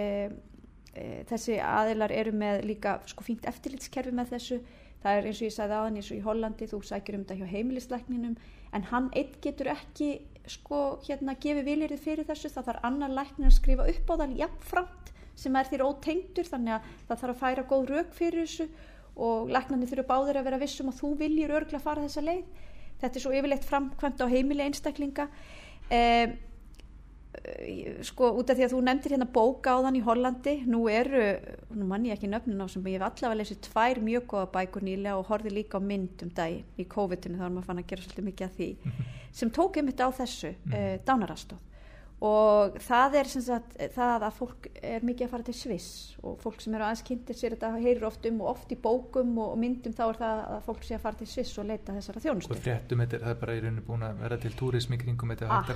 e, 0.92 1.04
þessi 1.30 1.58
aðilar 1.64 2.12
eru 2.14 2.32
með 2.37 2.64
líka 2.68 2.99
sko 3.08 3.25
fínt 3.26 3.49
eftirlitskerfi 3.49 4.12
með 4.14 4.34
þessu. 4.37 4.58
Það 5.02 5.18
er 5.18 5.28
eins 5.28 5.40
og 5.40 5.49
ég 5.49 5.54
sagði 5.56 5.76
aðan 5.78 5.96
eins 5.99 6.11
og 6.12 6.18
í 6.18 6.25
Hollandi 6.26 6.68
þú 6.70 6.82
sækir 6.87 7.16
um 7.18 7.25
þetta 7.25 7.38
hjá 7.40 7.54
heimilislækninum. 7.56 8.37
En 8.72 8.84
hann 8.92 9.08
einn 9.18 9.32
getur 9.42 9.72
ekki 9.72 10.11
sko 10.50 10.82
hérna 11.06 11.34
gefið 11.42 11.68
viljirði 11.70 11.99
fyrir 12.04 12.28
þessu. 12.28 12.52
Það 12.52 12.68
þarf 12.70 12.87
annar 12.88 13.16
læknir 13.16 13.49
að 13.49 13.56
skrifa 13.58 13.88
upp 13.90 14.12
á 14.12 14.14
það 14.20 14.37
jafnframt 14.42 15.12
sem 15.42 15.58
er 15.58 15.70
þér 15.72 15.87
ótengdur. 15.88 16.50
Þannig 16.52 16.76
að 16.76 16.92
það 17.08 17.22
þarf 17.25 17.34
að 17.34 17.42
færa 17.42 17.66
góð 17.72 17.90
rauk 17.90 18.14
fyrir 18.20 18.44
þessu. 18.44 18.68
Og 19.22 19.50
læknarnir 19.52 19.90
þurfa 19.90 20.08
báðir 20.12 20.38
að 20.40 20.46
vera 20.49 20.62
vissum 20.62 20.92
að 20.92 21.02
þú 21.02 21.12
viljir 21.25 21.56
örgla 21.56 21.82
fara 21.82 22.06
þessa 22.06 22.25
leið. 22.28 22.62
Þetta 23.02 23.18
er 23.18 23.25
svo 23.25 23.34
yfirleitt 23.34 23.66
framkvæmt 23.66 24.22
á 24.22 24.26
heimili 24.30 24.64
einstaklinga. 24.68 25.26
Um, 25.90 26.38
sko 28.04 28.28
út 28.36 28.50
af 28.52 28.58
því 28.58 28.64
að 28.66 28.72
þú 28.74 28.80
nefndir 28.84 29.14
hérna 29.14 29.26
bóka 29.32 29.72
á 29.72 29.84
þann 29.86 29.96
í 29.96 30.02
Hollandi 30.04 30.52
nú 30.68 30.82
eru, 30.92 31.22
nú 31.72 31.86
mann 31.88 32.04
ég 32.04 32.18
ekki 32.18 32.28
nöfnin 32.28 32.60
á 32.60 32.68
sem 32.68 32.84
ég 32.90 33.00
hef 33.00 33.06
allavega 33.08 33.38
lesið 33.40 33.60
tvær 33.68 34.00
mjög 34.04 34.26
góða 34.28 34.50
bækur 34.52 34.84
nýlega 34.84 35.16
og 35.16 35.30
horfið 35.30 35.56
líka 35.56 35.80
á 35.80 35.82
mynd 35.82 36.24
um 36.26 36.32
dag 36.36 36.60
í 36.76 36.86
COVID-19 36.92 37.40
þá 37.40 37.46
er 37.46 37.54
maður 37.54 37.68
fann 37.70 37.80
að 37.80 37.88
gera 37.88 38.04
svolítið 38.04 38.28
mikið 38.28 38.48
af 38.48 38.58
því 38.58 38.68
sem 39.40 39.52
tók 39.56 39.80
einmitt 39.80 40.04
á 40.04 40.08
þessu 40.12 40.52
mm. 40.52 40.76
uh, 40.76 40.96
dánarastóð 41.08 41.71
og 42.22 42.76
það 42.84 43.16
er 43.18 43.28
sem 43.32 43.42
sagt 43.42 43.72
það 43.96 44.24
að 44.28 44.34
fólk 44.36 44.66
er 44.78 45.02
mikið 45.02 45.24
að 45.26 45.30
fara 45.32 45.46
til 45.48 45.54
Sviss 45.58 45.86
og 46.22 46.36
fólk 46.38 46.60
sem 46.62 46.74
eru 46.78 46.84
aðeins 46.86 47.02
kynntir 47.08 47.34
sér 47.34 47.56
þetta 47.56 47.70
heyrir 47.82 48.04
oft 48.06 48.26
um 48.30 48.36
og 48.44 48.50
oft 48.52 48.70
í 48.70 48.76
bókum 48.78 49.32
og 49.42 49.56
myndum 49.58 49.94
þá 49.96 50.02
er 50.12 50.18
það 50.20 50.42
að 50.54 50.60
fólk 50.68 50.84
sé 50.86 50.94
að 50.94 51.02
fara 51.02 51.18
til 51.18 51.26
Sviss 51.32 51.58
og 51.58 51.66
leita 51.66 51.96
þessara 51.96 52.22
þjónustu. 52.22 52.54
og 52.54 52.60
fréttum 52.62 53.02
þetta 53.02 53.18
er 53.18 53.24
það 53.26 53.40
bara 53.42 53.56
í 53.56 53.62
rauninu 53.64 53.84
búin 53.88 54.06
að 54.06 54.20
vera 54.22 54.38
til 54.44 54.52
túrismi 54.60 54.98
kringum 55.02 55.32
þetta 55.34 55.48
að 55.50 55.72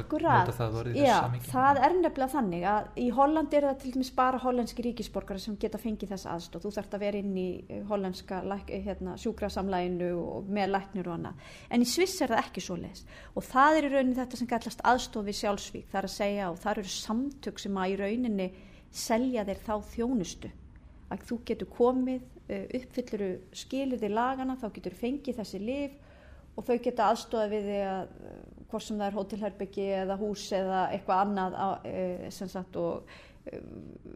nota 0.46 0.54
það 0.60 0.78
orðið 0.82 1.00
þessu 1.00 1.18
samhengi. 1.26 1.50
það 1.50 1.82
er 1.88 1.96
nefnilega 1.98 2.30
þannig 2.36 2.68
að 2.76 3.02
í 3.02 3.08
Holland 3.18 3.54
er 3.58 3.66
það 3.66 3.80
til 3.82 3.92
dæmis 3.96 4.12
bara 4.22 4.42
hollenski 4.46 4.86
ríkisborgara 4.86 5.42
sem 5.42 5.56
geta 5.66 5.78
fengið 5.82 6.14
þessa 6.14 6.36
aðstóð. 6.36 6.62
Þú 6.62 6.74
þarfst 6.78 6.94
að 6.94 7.04
vera 7.08 7.18
inn 7.24 7.34
í 7.36 7.48
eh, 7.68 7.82
hollenska 7.90 8.40
læk- 8.46 8.70
eh, 8.70 8.84
hérna, 8.86 9.16
sjúkrasamlæginu 9.18 10.12
og 10.22 10.46
með 10.46 10.70
læknir 10.76 11.08
og 11.10 11.18
annað. 11.18 11.34
En 11.70 11.82
í 11.82 11.88
Sviss 11.90 12.20
er 12.22 12.28
það 12.30 12.44
ekki 12.44 12.62
svo 12.62 12.76
þetta 16.36 16.50
segja 16.50 16.50
og 16.50 16.58
það 16.58 16.78
eru 16.78 16.88
samtök 16.88 17.58
sem 17.58 17.76
að 17.76 17.90
í 17.90 17.96
rauninni 17.96 18.52
selja 18.90 19.44
þér 19.44 19.60
þá 19.66 19.74
þjónustu. 19.94 20.50
Að 21.10 21.18
þú 21.28 21.38
getur 21.44 21.66
komið, 21.66 22.22
uh, 22.50 22.66
uppfylluru 22.74 23.30
skilirði 23.52 24.08
lagana, 24.10 24.56
þá 24.56 24.72
getur 24.74 24.92
fengið 24.92 25.36
þessi 25.38 25.58
lif 25.60 25.92
og 26.56 26.64
þau 26.64 26.78
geta 26.82 27.10
aðstofað 27.12 27.50
við 27.50 27.62
því 27.62 27.80
að 27.86 28.02
uh, 28.02 28.36
hvort 28.70 28.82
sem 28.82 28.98
það 28.98 29.06
er 29.06 29.16
hótelherbyggi 29.16 29.86
eða 30.02 30.16
hús 30.16 30.52
eða 30.52 30.90
eitthvað 30.92 31.22
annað 31.26 31.52
á, 31.54 31.68
uh, 31.84 32.30
sem 32.30 32.48
sagt 32.48 32.76
og 32.76 33.04
uh, 33.06 33.60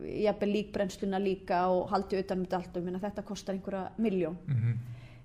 jafnvel 0.02 0.52
líkbrennsluna 0.52 1.18
líka 1.18 1.68
og 1.68 1.88
haldi 1.90 2.18
utan 2.18 2.40
með 2.42 2.54
allt 2.54 2.76
og 2.76 2.84
minna 2.84 2.98
þetta 2.98 3.22
kostar 3.22 3.54
einhverja 3.54 3.90
miljón 3.98 4.36
Mhm. 4.46 4.78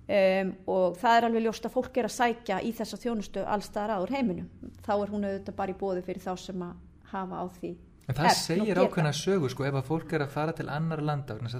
Um, 0.08 0.52
og 0.66 0.96
það 1.00 1.16
er 1.18 1.28
alveg 1.28 1.42
ljóst 1.46 1.66
að 1.66 1.76
fólk 1.76 1.96
er 1.98 2.08
að 2.08 2.14
sækja 2.16 2.60
í 2.62 2.72
þessa 2.72 2.96
þjónustu 3.02 3.44
allstaðar 3.46 3.96
áður 3.98 4.14
heiminum. 4.16 4.48
Þá 4.86 4.92
er 4.96 5.12
hún 5.14 5.24
auðvitað 5.26 5.56
bara 5.56 5.74
í 5.74 5.78
bóði 5.80 6.02
fyrir 6.06 6.22
þá 6.22 6.36
sem 6.38 6.62
að 6.62 6.74
hafa 7.12 7.42
á 7.42 7.46
því 7.60 7.76
En 8.06 8.14
það 8.14 8.28
og 8.30 8.36
segir 8.38 8.78
ákveðna 8.78 9.12
sögu 9.18 9.48
sko 9.50 9.64
ef 9.66 9.74
að 9.74 9.88
fólk 9.88 10.12
er 10.14 10.22
að 10.22 10.34
fara 10.34 10.52
til 10.54 10.68
annar 10.70 11.00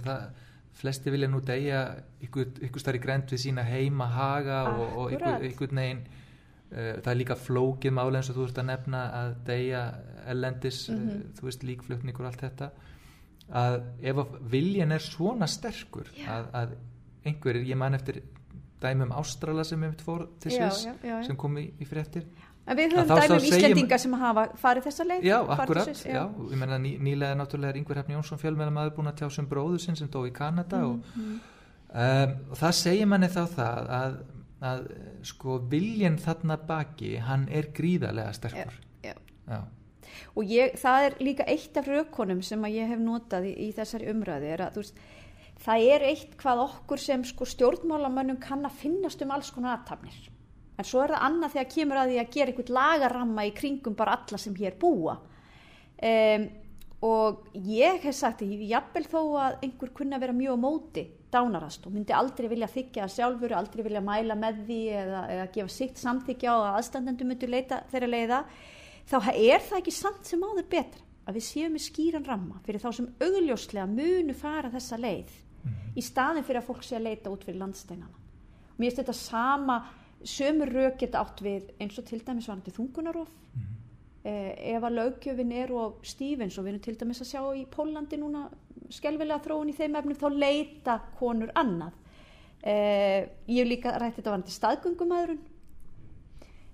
það 0.07 0.29
flesti 0.77 1.11
vilja 1.11 1.29
nú 1.33 1.41
deyja 1.41 1.81
ykkur, 2.23 2.51
ykkur 2.69 2.83
starf 2.83 2.99
í 2.99 3.03
grænt 3.03 3.33
við 3.33 3.41
sína 3.47 3.65
heima 3.67 4.07
haga 4.13 4.59
og, 4.77 4.97
og 5.01 5.15
ykkur, 5.17 5.47
ykkur 5.49 5.73
negin 5.73 6.03
uh, 6.07 7.01
það 7.01 7.11
er 7.13 7.19
líka 7.23 7.37
flókið 7.41 7.95
máli 7.97 8.21
eins 8.21 8.31
og 8.31 8.37
þú 8.37 8.49
ert 8.51 8.61
að 8.63 8.69
nefna 8.71 9.01
að 9.23 9.33
deyja 9.49 9.83
ellendis 10.27 10.83
Mhm. 10.93 11.09
uh, 11.09 11.39
þú 11.39 11.49
veist 11.49 11.65
líkflutningur 11.65 12.27
og 12.27 12.31
allt 12.31 12.45
þetta 12.45 12.71
að 13.57 13.77
ef 14.03 14.17
að 14.23 14.39
viljan 14.53 14.93
er 14.93 15.05
svona 15.05 15.47
sterkur 15.47 16.11
að, 16.29 16.49
að 16.53 16.77
einhverjir, 17.27 17.67
ég 17.73 17.77
man 17.79 17.95
eftir 17.95 18.23
dæmum 18.83 19.11
Ástrala 19.17 19.65
sem 19.65 19.81
mitt 19.81 20.01
fór 20.05 20.27
til 20.41 20.53
Já, 20.53 20.69
Sviss 20.71 20.85
já, 20.87 20.93
já, 21.03 21.09
já. 21.21 21.23
sem 21.27 21.37
kom 21.37 21.57
í, 21.57 21.71
í 21.81 21.87
fréttir 21.89 22.25
en 22.67 22.77
við 22.77 22.93
höfum 22.97 23.21
dæmum 23.21 23.41
segir- 23.41 23.59
Íslendinga 23.61 23.99
sem 23.99 24.13
hafa 24.21 24.47
farið 24.61 24.87
þessa 24.89 25.05
leið 25.07 25.23
Já, 25.25 25.37
akkurat, 25.57 25.85
Sviss, 25.87 26.05
já. 26.07 26.25
og 26.27 26.51
ég 26.53 26.59
menna 26.59 26.79
ný, 26.79 26.99
nýlega 26.99 27.35
náttúrulega 27.39 27.69
er 27.75 27.77
Yngvar 27.81 27.97
Hefni 28.03 28.15
Jónsson 28.19 28.39
fjölmeðlamaður 28.43 28.95
búin 28.97 29.09
að 29.13 29.17
tjá 29.23 29.31
sem 29.33 29.47
bróður 29.49 29.81
sinn 29.81 29.97
sem 29.97 30.09
dó 30.09 30.25
í 30.27 30.33
Kanada 30.33 30.83
og, 30.87 30.99
Mhm. 31.17 31.41
um, 31.95 32.35
og 32.51 32.57
það 32.59 32.73
segir 32.83 33.07
manni 33.07 33.29
þá 33.29 33.43
það 33.55 33.89
að, 34.01 34.17
að 34.63 34.87
sko 35.23 35.59
viljinn 35.71 36.19
þarna 36.19 36.57
baki 36.67 37.17
hann 37.21 37.49
er 37.51 37.69
gríðarlega 37.73 38.33
sterkur 38.35 38.73
já. 39.05 39.15
Já. 39.49 39.63
og 40.37 40.45
ég, 40.45 40.75
það 40.81 41.07
er 41.07 41.15
líka 41.21 41.45
eitt 41.47 41.77
af 41.77 41.87
rökkonum 41.87 42.43
sem 42.43 42.61
að 42.63 42.75
ég 42.77 42.89
hef 42.89 42.99
notað 42.99 43.47
í, 43.47 43.55
í 43.69 43.73
þessari 43.77 44.11
umræði 44.13 44.51
er 44.53 44.59
að 44.67 44.73
þú 44.75 44.83
veist 44.85 44.99
það 45.65 45.89
er 45.97 46.07
eitt 46.11 46.37
hvað 46.41 46.63
okkur 46.67 47.01
sem 47.01 47.25
sko 47.25 47.49
stjórnmálamönnum 47.49 48.41
kann 48.43 48.67
að 48.67 48.81
finnast 48.83 49.23
um 49.25 49.33
alls 49.35 49.53
konar 49.55 49.79
aðtapnir 49.79 50.27
en 50.77 50.87
svo 50.87 51.03
er 51.03 51.15
það 51.15 51.27
annað 51.29 51.57
þegar 51.57 51.73
kemur 51.73 52.01
að 52.01 52.13
því 52.13 52.21
að 52.21 52.31
gera 52.37 52.53
einhvern 52.53 52.77
lagaramma 52.77 53.49
í 53.49 53.53
kringum 53.57 53.97
bara 53.97 54.17
alla 54.19 54.41
sem 54.41 54.57
hér 54.59 54.77
búa. 54.81 55.17
Um, 55.97 56.49
og 57.07 57.47
ég 57.55 58.03
hef 58.05 58.17
sagt 58.17 58.43
ég 58.45 58.65
jafnvel 58.71 59.05
þó 59.09 59.21
að 59.41 59.63
einhver 59.65 59.93
kunna 59.97 60.21
vera 60.21 60.35
mjög 60.37 60.57
á 60.57 60.65
móti 60.65 61.05
dánarast 61.33 61.87
og 61.89 61.95
myndi 61.95 62.15
aldrei 62.17 62.49
vilja 62.49 62.69
þykja 62.73 63.09
sjálfur, 63.13 63.53
aldrei 63.57 63.85
vilja 63.85 64.03
mæla 64.05 64.37
með 64.39 64.63
því 64.69 64.79
eða, 65.03 65.23
eða 65.35 65.49
gefa 65.55 65.73
sitt 65.73 66.01
samþykja 66.01 66.53
á 66.53 66.57
að 66.57 66.79
aðstandendu 66.81 67.29
myndi 67.29 67.51
leita 67.51 67.83
þeirra 67.93 68.11
leiða 68.13 68.41
þá 69.11 69.17
er 69.35 69.65
það 69.67 69.79
ekki 69.81 69.95
samt 69.97 70.29
sem 70.29 70.45
áður 70.45 70.69
betra 70.73 71.05
að 71.27 71.39
við 71.39 71.47
séum 71.49 71.77
með 71.77 71.85
skýran 71.85 72.27
ramma 72.27 72.61
fyrir 72.65 72.83
þá 72.83 72.89
sem 72.97 73.11
augljóslega 73.21 73.87
munu 73.91 74.37
fara 74.37 74.73
þessa 74.73 75.01
leið 75.03 75.35
mm. 75.67 75.95
í 75.99 76.05
staðin 76.05 76.47
fyrir 76.47 76.63
að 76.63 76.69
fólk 76.71 76.85
sé 76.87 76.99
að 76.99 77.09
leita 77.09 77.33
út 77.33 77.47
fyrir 77.47 77.61
landsteinana. 77.61 78.25
Mér 78.77 78.91
finnst 78.91 79.03
þetta 79.03 79.17
sama 79.19 79.79
sömur 80.27 80.73
rauk 80.73 81.01
geta 81.01 81.23
átt 81.23 81.43
við 81.45 81.73
eins 81.81 81.99
og 82.01 82.07
til 82.09 82.23
dæmis 82.25 82.49
varandi 82.49 82.75
þungunarof 82.77 83.33
mm. 83.33 83.67
eh, 84.31 84.53
ef 84.77 84.87
að 84.87 84.99
lögjöfin 85.01 85.57
er 85.57 85.75
og 85.77 86.01
stífins 86.07 86.57
og 86.57 86.67
við 86.67 86.75
erum 86.75 86.87
til 86.87 86.97
dæmis 87.03 87.23
að 87.25 87.33
sjá 87.33 87.43
í 87.57 87.67
Pólandi 87.71 88.21
núna 88.21 88.47
skelvilega 88.93 89.43
þróun 89.45 89.73
í 89.73 89.77
þeim 89.77 89.99
efnum 89.99 90.21
þá 90.21 90.29
leita 90.33 91.01
konur 91.19 91.53
annað. 91.59 91.93
Eh, 92.67 93.29
ég 93.51 93.61
hef 93.63 93.69
líka 93.69 93.99
rætt 93.99 94.17
þetta 94.19 94.33
varandi 94.33 94.55
staðgöngumæðurinn 94.55 95.45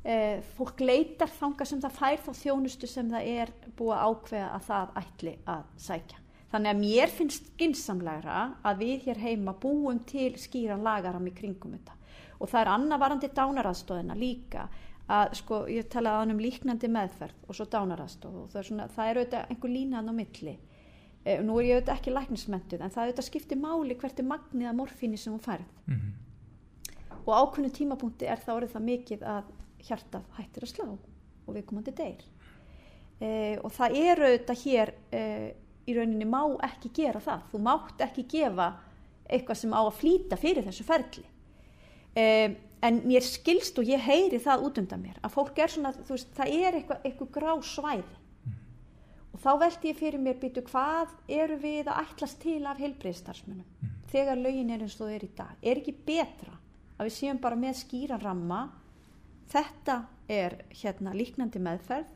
Eh, 0.03 0.41
fólk 0.57 0.81
leitar 0.83 1.31
þanga 1.31 1.65
sem 1.69 1.79
það 1.83 1.93
fær 1.95 2.23
þá 2.25 2.33
þjónustu 2.35 2.89
sem 2.91 3.11
það 3.13 3.29
er 3.37 3.53
búið 3.79 3.93
að 3.95 4.09
ákveða 4.09 4.49
að 4.57 4.65
það 4.67 4.97
ætli 4.99 5.35
að 5.53 5.69
sækja. 5.85 6.22
Þannig 6.53 6.71
að 6.71 6.81
mér 6.83 7.13
finnst 7.13 7.47
skinsamlegra 7.55 8.39
að 8.69 8.83
við 8.83 9.07
hér 9.07 9.21
heima 9.23 9.55
búum 9.57 10.03
til 10.09 10.35
skýran 10.41 10.85
lagaram 10.85 11.29
í 11.29 11.33
kringum 11.33 11.73
þetta. 11.79 11.95
Og 12.43 12.51
það 12.51 12.61
er 12.61 12.71
annavarandi 12.75 13.31
dánaraðstóðina 13.33 14.17
líka 14.19 14.67
að 15.13 15.37
sko 15.41 15.63
ég 15.73 15.89
talaði 15.93 16.35
um 16.35 16.43
líknandi 16.43 16.91
meðferð 16.93 17.49
og 17.49 17.57
svo 17.57 17.67
dánaraðstóð 17.73 18.37
og 18.43 18.51
það 18.53 18.61
er, 18.61 18.69
svona, 18.69 18.89
það 18.93 19.09
er 19.09 19.21
auðvitað 19.21 19.55
einhver 19.55 19.73
línaðan 19.73 20.13
á 20.13 20.15
milli. 20.19 20.55
E, 21.23 21.39
nú 21.41 21.57
er 21.57 21.69
ég 21.69 21.79
auðvitað 21.79 21.95
ekki 21.97 22.15
læknismentuð 22.17 22.85
en 22.85 22.93
það 22.93 23.07
auðvitað 23.07 23.29
skiptir 23.31 23.63
máli 23.63 23.97
hvert 24.03 24.21
er 24.21 24.29
magniða 24.29 24.75
morfíni 24.77 25.21
sem 25.21 25.33
hún 25.33 25.43
færð. 25.43 25.73
Mm 25.87 25.97
-hmm. 25.97 26.13
Og 27.25 27.33
ákveðinu 27.33 27.73
tímapunkti 27.73 28.27
er 28.27 28.39
það 28.39 28.57
orðið 28.57 28.73
það 28.75 28.89
mikið 28.91 29.23
að 29.23 29.45
hjartað 29.89 30.23
hættir 30.37 30.63
að 30.63 30.73
slá 30.75 30.87
og 31.47 31.55
við 31.55 31.67
komandi 31.67 31.91
deyr 31.91 32.23
e, 33.23 33.59
og 33.63 33.73
það 33.75 33.99
eru 34.03 34.31
þetta 34.35 34.57
hér 34.63 34.93
e, 35.13 35.23
í 35.87 35.95
rauninni 35.97 36.27
má 36.29 36.43
ekki 36.69 36.93
gera 36.97 37.21
það. 37.23 37.47
Þú 37.53 37.61
mátt 37.67 38.03
ekki 38.07 38.27
gefa 38.31 38.69
eitthvað 39.33 39.61
sem 39.63 39.75
á 39.75 39.81
að 39.83 39.99
flýta 39.99 40.39
fyrir 40.41 40.67
þessu 40.67 40.87
ferli. 40.87 41.25
E, 42.15 42.25
en 42.85 42.99
mér 43.07 43.25
skilst 43.25 43.79
og 43.81 43.89
ég 43.89 44.03
heyri 44.03 44.41
það 44.43 44.67
út 44.67 44.81
undan 44.83 45.05
mér 45.05 45.21
að 45.23 45.35
fólk 45.37 45.61
er 45.63 45.73
svona, 45.73 45.95
þú 45.97 46.17
veist, 46.17 46.33
það 46.37 46.57
er 46.59 46.79
eitthvað, 46.79 47.07
eitthvað 47.09 47.33
grá 47.39 47.53
svæði. 47.67 48.19
Og 49.33 49.41
þá 49.41 49.53
veldi 49.63 49.89
ég 49.89 49.99
fyrir 49.99 50.21
mér 50.21 50.41
býtu 50.43 50.65
hvað 50.67 51.15
eru 51.33 51.57
við 51.63 51.89
að 51.89 52.03
ætlast 52.05 52.41
til 52.43 52.61
af 52.69 52.81
heilbreyðstarfsmunum 52.83 53.65
mm. 53.65 53.93
þegar 54.13 54.43
lögin 54.43 54.75
er 54.75 54.85
eins 54.85 54.99
og 54.99 55.07
þau 55.07 55.15
er 55.15 55.25
í 55.25 55.31
dag? 55.39 55.55
Er 55.63 55.81
ekki 55.81 55.95
betra 56.07 56.59
að 56.99 57.09
við 57.09 57.15
séum 57.17 57.41
bara 57.41 57.59
með 57.59 57.79
skýra 57.81 58.19
ramma? 58.21 58.67
Þetta 59.53 60.03
er 60.33 60.59
hérna 60.83 61.15
líknandi 61.17 61.61
meðferð, 61.61 62.13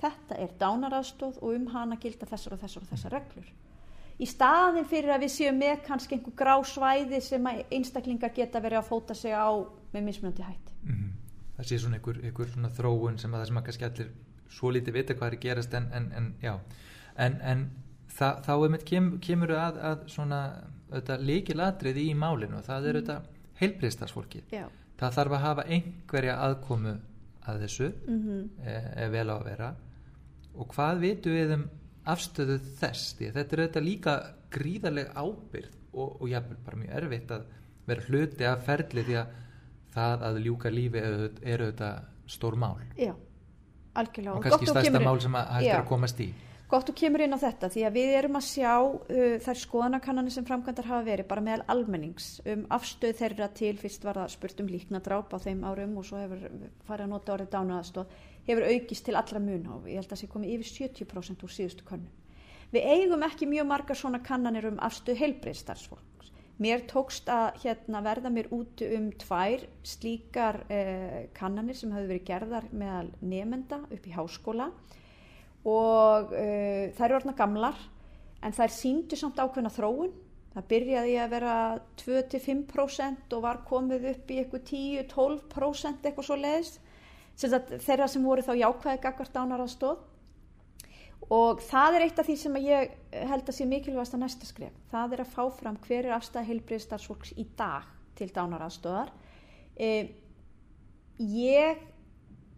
þetta 0.00 0.38
er 0.38 0.52
dánaraðstóð 0.60 1.40
og 1.42 1.54
um 1.54 1.66
hana 1.72 1.98
gilda 2.00 2.26
þessar 2.26 2.56
og 2.56 2.62
þessar 2.62 2.84
og 2.84 2.92
þessar 2.92 3.14
reglur. 3.16 3.50
Í 4.18 4.26
staðin 4.26 4.86
fyrir 4.90 5.14
að 5.14 5.26
við 5.26 5.32
séum 5.34 5.58
með 5.60 5.82
kannski 5.86 6.16
einhver 6.16 6.34
grá 6.38 6.54
svæði 6.66 7.20
sem 7.22 7.44
einstaklingar 7.46 8.32
geta 8.34 8.62
verið 8.62 8.80
að 8.80 8.88
fóta 8.88 9.14
sig 9.14 9.34
á 9.34 9.50
með 9.92 10.08
mismunandi 10.08 10.42
hætti. 10.42 10.72
Mm 10.82 10.94
-hmm. 10.94 11.12
Það 11.56 11.66
sé 11.66 11.78
svona 11.78 11.96
einhver, 11.96 12.18
einhver 12.24 12.48
svona 12.48 12.68
þróun 12.68 13.18
sem 13.18 13.34
að 13.34 13.38
það 13.38 13.46
sem 13.46 13.56
að 13.56 13.64
kannski 13.64 13.84
allir 13.84 14.10
svo 14.48 14.70
lítið 14.70 14.94
vita 14.94 15.14
hvað 15.14 15.26
er 15.26 15.36
að 15.36 15.40
gerast 15.40 15.74
en, 15.74 15.88
en, 15.92 16.12
en 16.12 16.34
já, 16.42 16.58
en, 17.16 17.40
en 17.40 17.70
það, 18.08 18.42
þá 18.46 18.64
er 18.64 18.70
mitt 18.70 18.84
kem, 18.84 19.18
kemur 19.20 19.50
að, 19.50 19.78
að 19.78 20.08
svona 20.08 20.62
líkiladrið 21.20 21.96
í 21.96 22.14
málinu 22.14 22.62
það 22.62 22.86
er 22.86 22.92
mm. 22.92 22.96
auðvitað 22.96 23.22
heilbriðstarsfólki. 23.60 24.42
Já 24.50 24.68
það 24.98 25.18
þarf 25.18 25.36
að 25.36 25.44
hafa 25.44 25.66
einhverja 25.74 26.38
aðkomu 26.44 26.94
að 27.48 27.60
þessu 27.64 27.90
mm 27.90 28.22
-hmm. 28.24 28.40
ef 29.04 29.12
vel 29.12 29.28
á 29.30 29.34
að 29.36 29.44
vera 29.50 29.68
og 30.54 30.72
hvað 30.74 31.04
vitum 31.04 31.36
við 31.36 31.54
um 31.58 31.66
afstöðu 32.08 32.58
þess? 32.80 33.12
Því 33.18 33.28
að 33.28 33.38
þetta 33.40 33.56
er 33.56 33.62
auðvitað 33.62 33.88
líka 33.88 34.16
gríðarlega 34.54 35.24
ábyrð 35.24 35.76
og, 35.92 36.08
og 36.22 36.26
jáfnvel 36.30 36.58
bara 36.64 36.80
mjög 36.82 36.98
erfitt 37.02 37.36
að 37.36 37.46
vera 37.88 38.06
hluti 38.08 38.48
af 38.48 38.66
ferli 38.66 39.04
því 39.06 39.16
að 39.22 39.38
það 39.94 40.26
að 40.28 40.42
ljúka 40.44 40.72
lífi 40.72 41.00
er 41.00 41.64
auðvitað 41.64 42.04
stór 42.28 42.58
mál. 42.60 42.76
Já, 42.98 43.14
algjörlega. 43.96 44.36
Og 44.36 44.44
kannski 44.44 44.68
stærsta 44.68 45.00
mál 45.02 45.16
sem 45.24 45.40
að 45.40 45.50
hægt 45.56 45.72
er 45.72 45.80
að 45.80 45.90
komast 45.92 46.22
í. 46.22 46.28
Gott 46.68 46.90
og 46.92 46.96
kemur 47.00 47.22
inn 47.24 47.32
á 47.32 47.40
þetta 47.40 47.70
því 47.72 47.82
að 47.88 47.94
við 47.96 48.10
erum 48.18 48.34
að 48.36 48.44
sjá 48.44 48.72
uh, 48.76 49.36
þær 49.40 49.60
skoðanakannanir 49.62 50.34
sem 50.34 50.44
framkvæmdar 50.44 50.88
hafa 50.90 51.06
verið 51.06 51.28
bara 51.30 51.44
meðal 51.46 51.64
almennings 51.72 52.26
um 52.44 52.66
afstöð 52.76 53.14
þeirra 53.22 53.48
til 53.56 53.70
fyrst 53.80 54.04
var 54.04 54.20
það 54.20 54.34
spurt 54.34 54.60
um 54.60 54.68
líkna 54.68 55.00
dráp 55.04 55.32
á 55.32 55.38
þeim 55.40 55.62
árum 55.64 55.94
og 55.96 56.04
svo 56.04 56.20
hefur 56.20 56.42
farið 56.84 57.06
að 57.06 57.14
nota 57.14 57.34
orðið 57.38 57.54
dánaðastóð 57.54 58.18
hefur 58.48 58.68
aukist 58.68 59.06
til 59.06 59.18
allra 59.18 59.40
mun 59.42 59.66
og 59.74 59.88
ég 59.88 60.00
held 60.00 60.08
að 60.08 60.14
það 60.14 60.22
sé 60.22 60.30
komið 60.32 60.54
yfir 60.56 60.72
70% 60.88 61.44
úr 61.44 61.54
síðustu 61.54 61.88
kannun. 61.88 62.12
Við 62.72 62.84
eigum 62.92 63.24
ekki 63.24 63.48
mjög 63.48 63.68
margar 63.68 63.96
svona 63.96 64.20
kannanir 64.24 64.68
um 64.68 64.78
afstöð 64.84 65.22
heilbreyðstarfsfólks. 65.22 66.32
Mér 66.58 66.82
tókst 66.90 67.28
að 67.30 67.60
hérna, 67.62 68.02
verða 68.02 68.32
mér 68.34 68.48
út 68.52 68.82
um 68.82 69.12
tvær 69.22 69.62
slíkar 69.86 70.64
eh, 70.68 71.28
kannanir 71.36 71.78
sem 71.78 71.92
hefur 71.94 72.10
verið 72.10 72.26
gerðar 72.28 72.66
meðal 72.74 73.12
nefenda 73.22 73.78
upp 73.86 74.08
í 74.08 74.14
háskóla 74.16 74.72
og 75.66 76.32
uh, 76.32 76.88
þær 76.94 77.04
eru 77.08 77.18
orðna 77.18 77.34
gamlar 77.38 77.78
en 78.44 78.54
þær 78.54 78.74
síndu 78.74 79.18
samt 79.18 79.40
ákveðna 79.40 79.72
þróun 79.74 80.12
það 80.54 80.68
byrjaði 80.72 81.16
að 81.22 81.32
vera 81.34 81.54
2-5% 82.02 83.34
og 83.36 83.44
var 83.44 83.62
komið 83.68 84.06
upp 84.12 84.30
í 84.30 84.38
eitthvað 84.42 84.68
10-12% 84.70 86.06
eitthvað 86.06 86.28
svo 86.28 86.38
leiðist 86.38 86.78
þeirra 87.38 88.08
sem 88.10 88.24
voru 88.24 88.42
þá 88.42 88.54
jákvæði 88.58 89.02
gagvart 89.02 89.36
ánar 89.36 89.64
að 89.64 89.74
stóð 89.74 90.06
og 91.34 91.60
það 91.60 91.94
er 91.94 92.06
eitt 92.06 92.18
af 92.18 92.26
því 92.26 92.36
sem 92.40 92.56
ég 92.62 92.96
held 93.12 93.44
að 93.44 93.56
sé 93.58 93.66
mikilvægast 93.68 94.16
að 94.16 94.24
næsta 94.24 94.48
skref 94.48 94.74
það 94.92 95.14
er 95.16 95.24
að 95.24 95.34
fá 95.34 95.44
fram 95.58 95.76
hver 95.86 96.06
er 96.06 96.16
afstæða 96.16 96.48
heilbriðstarfsfólks 96.48 97.34
í 97.36 97.46
dag 97.58 97.86
til 98.18 98.30
dánar 98.34 98.64
aðstóðar 98.66 99.12
eh, 99.76 100.10
ég 101.18 101.82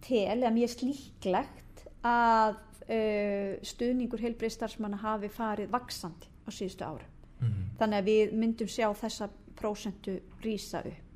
tel, 0.04 0.38
eða 0.38 0.52
mér 0.54 0.72
slíklegt 0.72 1.84
að 2.06 2.56
uh, 2.88 3.56
stuðningur 3.66 4.22
heilbreyðstarfsmanna 4.24 5.00
hafi 5.02 5.30
farið 5.32 5.72
vaksandi 5.74 6.30
á 6.46 6.48
síðustu 6.52 6.86
ára 6.86 7.06
mm 7.06 7.46
-hmm. 7.48 7.68
þannig 7.78 7.98
að 7.98 8.08
við 8.10 8.32
myndum 8.32 8.68
sjá 8.68 8.88
þessa 8.94 9.28
prósentu 9.56 10.20
rýsa 10.42 10.80
upp. 10.86 11.09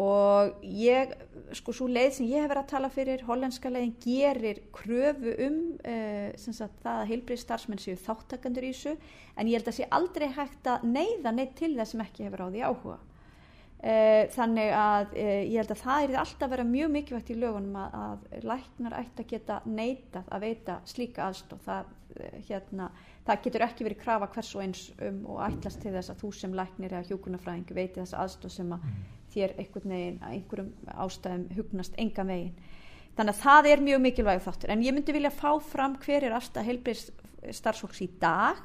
Og 0.00 0.62
ég 0.64 1.12
sko 1.56 1.74
svo 1.74 1.88
leið 1.90 2.12
sem 2.16 2.28
ég 2.30 2.40
hef 2.40 2.50
verið 2.52 2.62
að 2.62 2.70
tala 2.72 2.90
fyrir 2.94 3.24
hollandska 3.26 3.72
leiðin 3.72 3.96
gerir 4.00 4.62
kröfu 4.72 5.34
um 5.46 5.58
uh, 5.82 6.30
sagt, 6.38 6.78
það 6.84 6.96
að 7.02 7.10
heilbreyðstarfsmenn 7.10 7.82
séu 7.82 7.98
þáttakandur 8.00 8.68
í 8.68 8.72
þessu. 8.72 8.96
En 9.36 9.50
ég 9.50 9.58
held 9.58 9.68
að 9.68 9.78
sé 9.80 9.88
aldrei 9.92 10.28
hægt 10.36 10.70
að 10.70 10.86
neyða 10.88 11.34
neitt 11.36 11.56
til 11.58 11.74
það 11.74 11.90
sem 11.92 12.04
ekki 12.06 12.28
hefur 12.28 12.46
á 12.46 12.52
því 12.52 12.66
áhuga. 12.70 12.98
Eh, 13.80 14.26
þannig 14.34 14.74
að 14.76 15.14
e, 15.16 15.22
ég 15.48 15.62
held 15.62 15.70
að 15.72 15.78
það 15.80 16.02
er 16.02 16.18
alltaf 16.20 16.42
að 16.44 16.50
vera 16.52 16.64
mjög 16.68 16.90
mikilvægt 16.92 17.30
í 17.32 17.36
lögunum 17.40 17.78
að, 17.80 17.94
að 17.96 18.42
læknar 18.50 18.96
ætti 18.98 19.24
að 19.24 19.30
geta 19.30 19.56
neitað 19.64 20.26
að 20.28 20.44
veita 20.44 20.74
slíka 20.90 21.22
aðstof 21.24 21.62
það, 21.64 21.94
hérna, 22.50 22.90
það 23.24 23.40
getur 23.46 23.64
ekki 23.64 23.86
verið 23.88 24.02
krafa 24.02 24.28
hvers 24.34 24.50
og 24.52 24.66
eins 24.66 24.82
um 25.06 25.22
og 25.32 25.40
ætlast 25.46 25.80
til 25.80 25.94
þess 25.94 26.12
að 26.12 26.20
þú 26.20 26.34
sem 26.42 26.58
læknir 26.60 26.92
eða 26.92 27.08
hjókunarfræðingi 27.08 27.78
veiti 27.78 28.02
þess 28.02 28.18
aðstof 28.20 28.52
sem 28.58 28.76
að 28.76 28.84
mm. 28.84 29.00
Þér 29.34 29.56
einhvern 29.58 29.94
veginn 29.94 30.20
að 30.22 30.34
einhverjum 30.36 30.72
ástæðum 31.06 31.46
hugnast 31.56 31.96
enga 31.98 32.26
veginn. 32.26 32.54
Þannig 33.16 33.34
að 33.34 33.42
það 33.44 33.70
er 33.70 33.86
mjög 33.86 34.02
mikilvæg 34.06 34.44
þáttur. 34.44 34.70
En 34.72 34.84
ég 34.84 34.94
myndi 34.94 35.12
vilja 35.12 35.32
fá 35.34 35.50
fram 35.60 35.96
hver 36.04 36.24
er 36.24 36.36
afstæð 36.36 36.68
heilbreyðs 36.70 37.08
starfsfólks 37.56 38.04
í 38.04 38.10
dag 38.20 38.60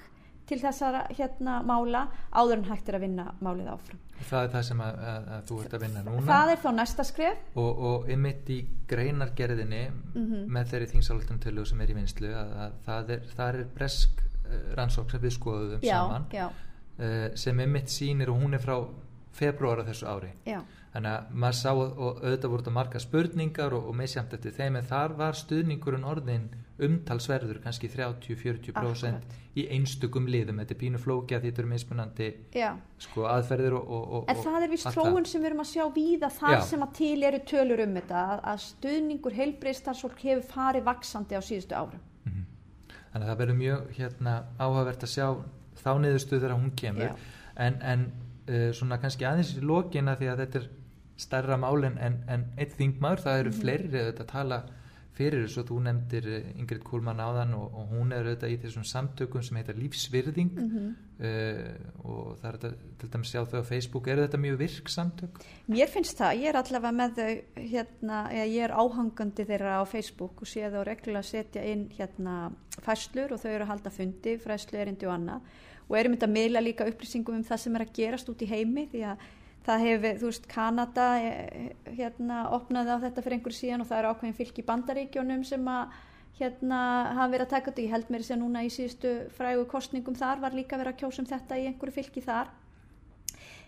til 0.45 0.59
þessara 0.61 1.05
hérna 1.17 1.59
mála 1.65 2.05
áður 2.29 2.59
en 2.59 2.67
hægt 2.69 2.89
er 2.89 2.99
að 2.99 3.05
vinna 3.07 3.25
málið 3.43 3.71
áfram. 3.73 4.01
Það 4.25 4.45
er 4.45 4.51
það 4.53 4.65
sem 4.67 4.83
að, 4.85 4.99
að, 5.11 5.29
að 5.35 5.47
þú 5.49 5.57
ert 5.61 5.73
að 5.75 5.85
vinna 5.85 6.03
núna. 6.05 6.25
Það 6.29 6.51
er 6.51 6.61
þá 6.61 6.67
næsta 6.77 7.05
skref. 7.07 7.41
Og, 7.61 7.81
og 7.89 8.11
ymitt 8.15 8.51
í 8.53 8.59
greinargerðinni 8.89 9.81
mm 9.89 10.21
-hmm. 10.21 10.45
með 10.57 10.69
þeirri 10.71 10.91
þingsaltuntölu 10.93 11.65
sem 11.65 11.81
er 11.81 11.91
í 11.91 11.97
vinslu 11.97 12.31
að, 12.31 12.53
að 12.65 12.77
það 12.85 13.11
er, 13.15 13.25
er 13.47 13.59
bresk 13.75 14.21
uh, 14.21 14.61
rannsók 14.77 15.11
sem 15.11 15.25
við 15.25 15.35
skoðum 15.35 15.81
já, 15.81 15.97
saman 15.97 16.29
já. 16.31 16.45
Uh, 16.95 17.27
sem 17.35 17.59
ymitt 17.59 17.91
sínir 17.91 18.31
og 18.31 18.39
hún 18.39 18.55
er 18.55 18.63
frá 18.63 18.77
februara 19.35 19.85
þessu 19.87 20.09
ári. 20.09 20.33
Já. 20.47 20.59
þannig 20.95 21.11
að 21.11 21.31
maður 21.43 21.57
sá 21.59 21.71
og 21.75 22.21
auðvitað 22.23 22.51
voru 22.51 22.63
þetta 22.63 22.75
marga 22.75 22.99
spurningar 23.03 23.73
og, 23.75 23.89
og 23.89 23.97
meðsjamt 23.99 24.35
eftir 24.37 24.53
þeim 24.55 24.77
en 24.79 24.85
þar 24.87 25.15
var 25.19 25.35
stuðningurinn 25.35 26.07
orðin 26.07 26.45
umtalsverður 26.85 27.59
kannski 27.63 27.89
30-40% 27.91 29.35
í 29.55 29.65
einstakum 29.71 30.25
liðum. 30.27 30.59
Þetta 30.61 30.75
er 30.75 30.79
pínu 30.79 30.99
flókja 30.99 31.39
því 31.39 31.51
þetta 31.51 31.61
eru 31.63 31.71
mismunandi 31.71 32.29
sko, 33.05 33.27
aðferðir 33.31 33.77
og, 33.77 33.85
og, 33.85 34.07
og, 34.19 34.25
en 34.31 34.41
það 34.43 34.65
er 34.65 34.73
vist 34.73 34.89
tróun 34.91 35.27
sem 35.29 35.43
við 35.43 35.51
erum 35.51 35.63
að 35.63 35.69
sjá 35.71 35.85
víða 35.95 36.31
þar 36.35 36.57
Já. 36.57 36.63
sem 36.71 36.83
að 36.83 36.95
til 36.99 37.27
eru 37.29 37.41
tölur 37.51 37.83
um 37.85 37.95
þetta 37.99 38.23
að, 38.33 38.43
að 38.51 38.63
stuðningur 38.65 39.37
heilbreyðstarfsfólk 39.39 40.25
hefur 40.27 40.49
farið 40.51 40.87
vaksandi 40.89 41.39
á 41.39 41.41
síðustu 41.47 41.79
árum. 41.79 42.03
Mm 42.25 42.33
-hmm. 42.33 42.45
þannig 43.13 43.23
að 43.23 43.31
það 43.31 43.41
verður 43.43 43.59
mjög 43.61 43.95
hérna, 43.99 44.35
áhugavert 44.59 45.07
að 45.07 45.15
sjá 45.15 45.27
þá 45.79 45.91
niðurstuð 46.03 46.41
þegar 46.41 46.59
hún 46.59 46.75
kemur. 46.75 47.25
En, 47.55 47.79
en 47.81 48.05
uh, 48.49 48.71
svona 48.75 48.99
kannski 49.01 49.27
aðeins 49.27 49.55
í 49.57 49.65
lokina 49.65 50.15
því 50.19 50.31
að 50.31 50.41
þetta 50.45 50.61
er 50.61 50.71
stærra 51.17 51.57
málin 51.59 51.99
en, 52.01 52.23
en 52.27 52.49
eitt 52.59 52.75
þingmaður, 52.79 53.23
það 53.23 53.43
eru 53.43 53.53
fleiri 53.55 53.87
auðvitað 53.91 54.25
að 54.25 54.33
tala 54.33 54.65
fyrir 55.15 55.45
þessu. 55.45 55.61
Og 55.61 55.69
þú 55.69 55.77
nefndir 55.85 56.25
eh, 56.27 56.47
Ingrid 56.59 56.83
Kúlmann 56.83 57.21
áðan 57.23 57.53
og, 57.55 57.69
og 57.71 57.93
hún 57.93 58.11
er 58.11 58.27
auðvitað 58.27 58.51
í 58.51 58.57
þessum 58.65 58.85
samtökum 58.89 59.43
sem 59.45 59.59
heitir 59.59 59.79
lífsvirðing. 59.79 60.53
Mhm. 60.59 60.89
uh, 61.15 62.01
og 62.03 62.33
það 62.41 62.47
er 62.49 62.57
þetta 62.59 62.89
til 62.99 63.09
dæmis 63.13 63.29
sjá 63.31 63.45
þau 63.47 63.61
á 63.63 63.69
Facebook, 63.69 64.09
eru 64.11 64.25
þetta 64.25 64.39
mjög 64.43 64.57
virk 64.59 64.89
samtök? 64.91 65.37
Mér 65.71 65.91
finnst 65.93 66.19
það, 66.19 66.41
ég 66.41 66.51
er 66.51 66.59
allavega 66.59 66.97
með 66.97 67.13
þau 67.19 67.61
hérna, 67.71 68.19
ég 68.35 68.57
er 68.65 68.75
áhangandi 68.75 69.45
þeirra 69.47 69.77
á 69.79 69.83
Facebook 69.87 70.43
og 70.43 70.51
sé 70.51 70.67
þau 70.73 70.83
reglulega 70.83 71.29
setja 71.29 71.63
inn 71.63 71.87
hérna 71.95 72.35
fæslur 72.83 73.31
og 73.31 73.39
þau 73.39 73.53
eru 73.53 73.63
að 73.63 73.71
halda 73.71 73.95
fundi, 73.95 74.35
fræslu, 74.43 74.81
erindi 74.83 75.07
og 75.07 75.15
annað 75.15 75.55
og 75.87 75.97
erum 75.99 76.15
þetta 76.15 76.29
að 76.29 76.35
miðla 76.35 76.63
líka 76.63 76.87
upplýsingum 76.89 77.39
um 77.39 77.45
það 77.45 77.61
sem 77.61 77.77
er 77.77 77.85
að 77.85 77.93
gerast 77.99 78.29
út 78.31 78.41
í 78.41 78.49
heimi 78.49 78.87
því 78.91 79.03
að 79.11 79.25
það 79.65 79.85
hefur, 79.85 80.19
þú 80.21 80.31
veist, 80.31 80.49
Kanada 80.49 81.05
eh, 81.21 81.71
hérna 81.97 82.41
opnaði 82.53 82.97
á 82.97 83.03
þetta 83.05 83.23
fyrir 83.25 83.37
einhverju 83.37 83.59
síðan 83.59 83.85
og 83.85 83.89
það 83.89 84.01
er 84.01 84.09
ákveðin 84.11 84.37
fylk 84.39 84.61
í 84.61 84.67
bandaríkjónum 84.67 85.47
sem 85.47 85.71
að 85.71 85.95
hérna 86.39 86.79
hafa 87.15 87.31
verið 87.31 87.45
að 87.45 87.53
taka 87.55 87.71
þetta, 87.71 87.85
ég 87.85 87.95
held 87.95 88.11
mér 88.11 88.27
sér 88.27 88.39
núna 88.41 88.65
í 88.65 88.69
síðustu 88.73 89.15
frægu 89.37 89.65
kostningum 89.71 90.17
þar 90.19 90.43
var 90.43 90.57
líka 90.57 90.77
verið 90.77 90.93
að 90.93 91.01
kjósa 91.03 91.23
um 91.23 91.29
þetta 91.29 91.59
í 91.61 91.67
einhverju 91.69 91.95
fylki 91.95 92.25
þar. 92.25 92.51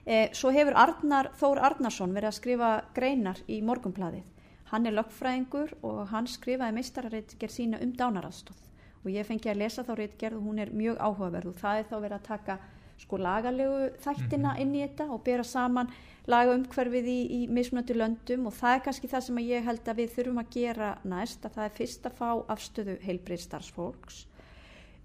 Eh, 0.07 0.29
svo 0.35 0.51
hefur 0.55 0.77
Arnar, 0.79 1.31
Þór 1.39 1.63
Arnarsson 1.69 2.13
verið 2.15 2.31
að 2.31 2.39
skrifa 2.41 2.71
greinar 2.95 3.41
í 3.47 3.61
morgunbladið. 3.65 4.23
Hann 4.71 4.87
er 4.87 4.97
lögfræðingur 4.99 5.77
og 5.87 6.07
hann 6.11 6.27
skrifaði 6.27 6.75
meistararreitgerð 6.75 7.55
sína 7.55 7.81
um 7.83 7.93
dánarastóð 7.95 8.66
og 9.07 9.15
ég 9.15 9.27
fengi 9.27 9.51
að 9.51 9.61
lesa 9.63 9.85
þá 9.87 9.93
reitgerð 9.97 10.39
og 10.39 10.49
hún 10.49 10.61
er 10.61 10.73
mjög 10.75 10.99
áhugaverð. 10.99 11.53
Og 11.53 11.61
það 11.61 11.79
er 11.79 11.89
þá 11.89 11.95
verið 11.97 12.17
að 12.19 12.27
taka 12.27 12.59
sko 12.97 13.19
lagalegu 13.21 13.89
þættina 14.03 14.55
inn 14.61 14.75
í 14.75 14.83
þetta 14.83 15.09
og 15.13 15.23
bera 15.25 15.45
saman 15.45 15.91
laga 16.27 16.55
umhverfið 16.57 17.11
í, 17.11 17.19
í 17.37 17.41
mismunandi 17.47 17.97
löndum. 17.97 18.47
Og 18.49 18.57
það 18.57 18.77
er 18.77 18.87
kannski 18.87 19.11
það 19.11 19.27
sem 19.27 19.43
ég 19.47 19.67
held 19.67 19.87
að 19.87 20.01
við 20.01 20.15
þurfum 20.15 20.41
að 20.43 20.55
gera 20.57 20.95
næst 21.07 21.45
að 21.45 21.59
það 21.59 21.69
er 21.69 21.77
fyrst 21.81 22.09
að 22.09 22.17
fá 22.19 22.29
afstöðu 22.55 22.97
heilbrið 23.05 23.45
starfsfólks 23.45 24.25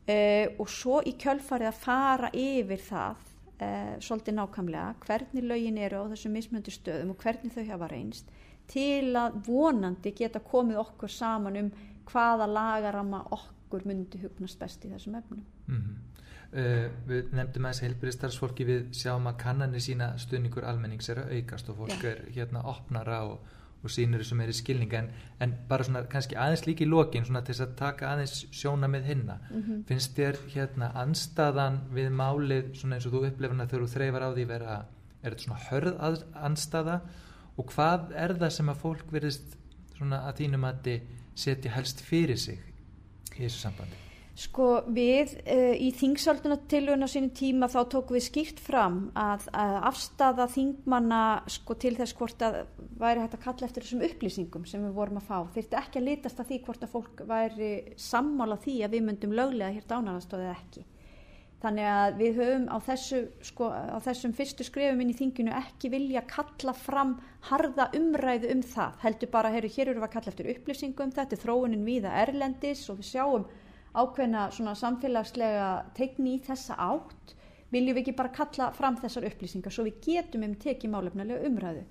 uh, 0.08 0.46
og 0.58 0.70
svo 0.70 1.00
í 1.06 1.14
kjölfarið 1.20 1.70
að 1.70 1.82
fara 1.82 2.30
yfir 2.34 2.82
það 2.86 3.22
uh, 3.22 3.94
svolítið 4.02 4.38
nákvæmlega 4.38 4.88
hvernig 5.06 5.46
lögin 5.46 5.80
eru 5.82 6.04
á 6.06 6.10
þessum 6.12 6.36
mismunandi 6.36 6.74
stöðum 6.74 7.14
og 7.14 7.22
hvernig 7.22 7.54
þau 7.54 7.64
hafa 7.70 7.90
reynst 7.92 8.32
til 8.72 9.12
að 9.18 9.40
vonandi 9.46 10.14
geta 10.16 10.42
komið 10.44 10.80
okkur 10.82 11.12
saman 11.12 11.58
um 11.60 11.72
hvaða 12.08 12.48
lagarama 12.50 13.24
okkur 13.30 13.51
myndi 13.84 14.18
hugnast 14.22 14.58
best 14.58 14.84
í 14.84 14.88
þessum 14.92 15.14
efnum. 15.14 15.44
Mm 15.66 15.96
uh, 16.52 16.86
við 17.08 17.32
nefndum 17.36 17.66
aðeins 17.68 17.82
heilbyrðistarsfólki 17.86 18.66
við 18.68 18.84
sjáum 18.96 19.26
að 19.30 19.38
kannanir 19.42 19.80
sína 19.84 20.12
stuðningur 20.20 20.66
almennings 20.68 21.08
er 21.12 21.22
að 21.24 21.34
aukast 21.38 21.70
og 21.72 21.76
fólk 21.82 21.96
Já. 21.96 22.10
er 22.12 22.22
hérna 22.34 22.64
opnara 22.68 23.22
og, 23.30 23.46
og 23.82 23.90
sínur 23.90 24.22
sem 24.26 24.40
er 24.44 24.52
í 24.52 24.56
skilninga 24.56 24.98
en, 25.00 25.08
en 25.42 25.54
bara 25.68 25.86
svona 25.86 26.04
kannski 26.12 26.36
aðeins 26.38 26.66
líka 26.68 26.84
í 26.84 26.90
lokin 26.90 27.24
svona 27.26 27.42
til 27.42 27.54
þess 27.54 27.64
að 27.66 27.76
taka 27.80 28.10
aðeins 28.12 28.36
sjóna 28.54 28.90
með 28.92 29.08
hinna 29.10 29.38
Mhm. 29.50 29.84
finnst 29.88 30.16
þér 30.18 30.38
hérna 30.54 30.92
anstaðan 31.02 31.80
við 31.94 32.10
málið 32.20 32.74
svona 32.78 32.96
eins 32.98 33.06
og 33.06 33.12
þú 33.16 33.24
upplifna 33.30 33.66
þegar 33.66 33.86
þú 33.86 33.92
þreifar 33.96 34.22
á 34.22 34.30
því 34.36 34.46
vera 34.52 34.84
er 35.22 35.30
þetta 35.34 35.44
svona 35.46 35.64
hörð 35.70 35.98
að, 36.00 36.22
anstaða 36.34 37.00
og 37.58 37.66
hvað 37.72 38.12
er 38.16 38.34
það 38.34 38.50
sem 38.50 38.68
að 38.68 38.80
fólk 38.84 39.12
verðist 39.12 39.56
svona 39.96 40.22
að 40.28 40.38
þínum 40.42 40.64
að 40.68 41.00
setja 41.34 41.70
helst 41.72 42.00
fyrir 42.04 42.36
sig 42.36 42.71
í 43.38 43.46
þessu 43.46 43.66
sambandi 43.66 44.02
Sko 44.32 44.66
við 44.88 45.34
uh, 45.44 45.74
í 45.76 45.90
þingsaldunartiluguna 45.92 47.08
sínum 47.10 47.34
tíma 47.36 47.68
þá 47.68 47.82
tókum 47.92 48.16
við 48.16 48.24
skýrt 48.30 48.62
fram 48.64 49.10
að, 49.18 49.44
að 49.52 49.74
afstafa 49.90 50.46
þingmanna 50.54 51.18
sko 51.52 51.76
til 51.82 51.92
þess 51.98 52.16
hvort 52.16 52.44
að 52.46 52.62
væri 53.02 53.20
hægt 53.20 53.36
að 53.36 53.44
kalla 53.44 53.68
eftir 53.68 53.84
þessum 53.84 54.06
upplýsingum 54.08 54.64
sem 54.68 54.86
við 54.86 54.96
vorum 54.96 55.20
að 55.20 55.28
fá. 55.28 55.36
Þyrfti 55.58 55.78
ekki 55.82 56.00
að 56.00 56.08
litast 56.08 56.40
að 56.40 56.48
því 56.48 56.60
hvort 56.64 56.86
að 56.86 56.94
fólk 56.94 57.22
væri 57.28 57.70
sammála 58.00 58.56
því 58.64 58.78
að 58.86 58.96
við 58.96 59.06
myndum 59.10 59.36
löglega 59.36 59.76
hér 59.76 59.88
dánarastóðið 59.92 60.54
ekki. 60.54 60.86
Þannig 61.62 61.86
að 61.86 62.16
við 62.18 62.38
höfum 62.40 62.64
á, 62.74 62.76
þessu, 62.82 63.18
sko, 63.46 63.68
á 63.70 63.98
þessum 64.02 64.32
fyrstu 64.34 64.64
skrefum 64.66 65.02
inn 65.04 65.12
í 65.12 65.18
þinginu 65.18 65.52
ekki 65.54 65.92
vilja 65.92 66.24
kalla 66.26 66.74
fram 66.74 67.12
harða 67.46 67.86
umræðu 67.94 68.50
um 68.50 68.64
það. 68.66 68.96
Heldur 69.04 69.30
bara, 69.30 69.52
heyru, 69.54 69.70
hér 69.70 69.92
eru 69.92 70.02
við 70.02 70.08
að 70.08 70.14
kalla 70.16 70.32
eftir 70.32 70.50
upplýsingum, 70.56 71.12
þetta 71.14 71.36
er 71.36 71.42
þróunin 71.44 71.86
víða 71.86 72.16
erlendis 72.24 72.82
og 72.90 72.98
við 72.98 73.12
sjáum 73.12 73.46
ákveðna 73.94 74.48
samfélagslega 74.80 75.68
tegni 75.94 76.34
í 76.38 76.42
þessa 76.42 76.78
átt. 76.82 77.36
Viljum 77.72 77.94
við 77.94 78.02
ekki 78.02 78.18
bara 78.18 78.34
kalla 78.34 78.72
fram 78.74 78.98
þessar 78.98 79.28
upplýsingar 79.30 79.72
svo 79.72 79.86
við 79.86 80.00
getum 80.04 80.48
um 80.48 80.56
tekið 80.60 80.92
málefnilega 80.92 81.46
umræðu. 81.46 81.84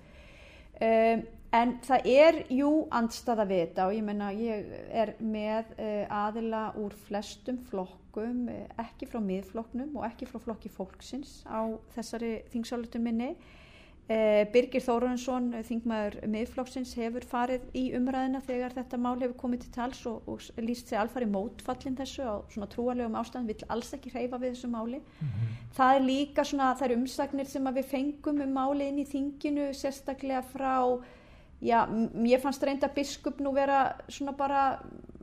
Um, 0.82 1.24
en 1.52 1.74
það 1.84 2.06
er 2.08 2.38
jú 2.52 2.70
andstaða 2.94 3.46
við 3.48 3.64
þetta 3.66 3.88
og 3.88 3.96
ég 3.96 4.06
menna 4.06 4.30
ég 4.36 4.76
er 5.02 5.14
með 5.20 5.72
uh, 5.76 6.04
aðila 6.26 6.62
úr 6.80 6.94
flestum 7.08 7.58
flokkum, 7.68 8.46
uh, 8.48 8.68
ekki 8.80 9.08
frá 9.10 9.20
miðflokknum 9.24 9.98
og 10.00 10.06
ekki 10.08 10.28
frá 10.30 10.40
flokki 10.42 10.72
fólksins 10.72 11.42
á 11.44 11.68
þessari 11.96 12.38
þingsálutum 12.54 13.04
minni. 13.04 13.34
Uh, 14.10 14.42
Birgir 14.50 14.82
Þórunnsson, 14.82 15.52
þingmaður 15.68 16.16
miðflokksins, 16.32 16.90
hefur 16.98 17.24
farið 17.28 17.68
í 17.78 17.84
umræðina 17.94 18.40
þegar 18.42 18.74
þetta 18.74 18.98
mál 18.98 19.14
hefur 19.20 19.36
komið 19.44 19.62
til 19.62 19.72
tals 19.76 20.00
og, 20.10 20.26
og 20.26 20.64
líst 20.64 20.90
sig 20.90 20.98
alfari 20.98 21.28
mótfallin 21.30 21.96
þessu 22.00 22.26
á 22.26 22.34
svona 22.50 22.68
trúalegum 22.72 23.14
ástæðum, 23.20 23.46
vill 23.52 23.68
alls 23.70 23.92
ekki 23.94 24.10
hreyfa 24.10 24.40
við 24.42 24.56
þessu 24.56 24.72
máli. 24.72 25.00
Það 25.76 25.96
er 25.96 26.06
líka 26.08 26.44
svona 26.44 26.74
þær 26.80 26.96
umsagnir 26.96 27.48
sem 27.48 27.72
við 27.78 27.90
fengum 27.94 28.42
um 28.42 28.54
máli 28.58 28.90
inn 28.90 29.00
í 29.04 29.06
þinginu 29.08 29.70
sérstaklega 29.76 30.42
frá, 30.50 30.98
já, 31.62 31.78
ég 32.26 32.42
fannst 32.42 32.64
reynda 32.66 32.90
biskup 32.92 33.40
nú 33.40 33.54
vera 33.54 33.84
svona 34.08 34.34
bara 34.36 34.62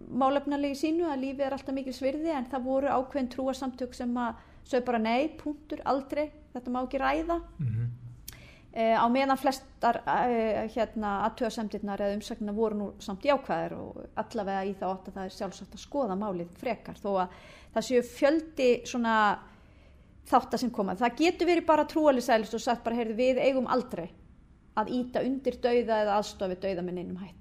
málefnalegi 0.09 0.77
sínu 0.79 1.09
að 1.09 1.25
lífið 1.25 1.45
er 1.45 1.55
alltaf 1.55 1.75
mikil 1.75 1.93
svirði 1.93 2.33
en 2.33 2.47
það 2.49 2.65
voru 2.65 2.91
ákveðin 2.95 3.31
trúarsamtök 3.35 3.93
sem 3.97 4.15
að 4.17 4.45
sögðu 4.69 4.85
bara 4.87 5.01
nei, 5.03 5.29
punktur, 5.37 5.81
aldrei, 5.85 6.29
þetta 6.53 6.73
má 6.73 6.83
ekki 6.83 7.01
ræða. 7.01 7.41
mm 7.59 7.89
Eh, 8.69 8.93
á 8.93 9.05
meðan 9.09 9.39
flestar 9.41 9.97
eh, 10.05 10.67
hérna, 10.75 11.23
aðtöðasemdirnar 11.25 12.03
eða 12.05 12.17
umsagnirna 12.19 12.53
voru 12.53 12.75
nú 12.77 12.89
samt 13.01 13.23
jákvæðir 13.25 13.73
og 13.73 14.03
allavega 14.21 14.67
í 14.69 14.75
þá 14.77 14.83
átt 14.91 15.07
að 15.09 15.15
það 15.15 15.23
er 15.23 15.33
sjálfsagt 15.33 15.73
að 15.73 15.81
skoða 15.81 16.17
málið 16.19 16.51
frekar 16.59 16.99
þó 17.01 17.07
að 17.23 17.39
það 17.73 17.87
séu 17.87 18.03
fjöldi 18.05 18.67
svona 18.91 19.15
þáttar 20.29 20.61
sem 20.61 20.69
koma. 20.69 20.93
Það 21.01 21.17
getur 21.23 21.49
verið 21.49 21.65
bara 21.71 21.87
trúalisælist 21.89 22.53
og 22.59 22.61
sagt 22.61 22.85
bara, 22.85 22.99
heyrðu, 23.01 23.17
við 23.17 23.41
eigum 23.47 23.71
aldrei 23.73 24.05
að 24.79 24.95
íta 24.99 25.23
undir 25.25 25.59
dauða 25.63 26.01
eða 26.03 26.17
aðstofi 26.19 26.57
dauða 26.63 26.85
með 26.85 26.99
neinum 26.99 27.21
hætti. 27.21 27.37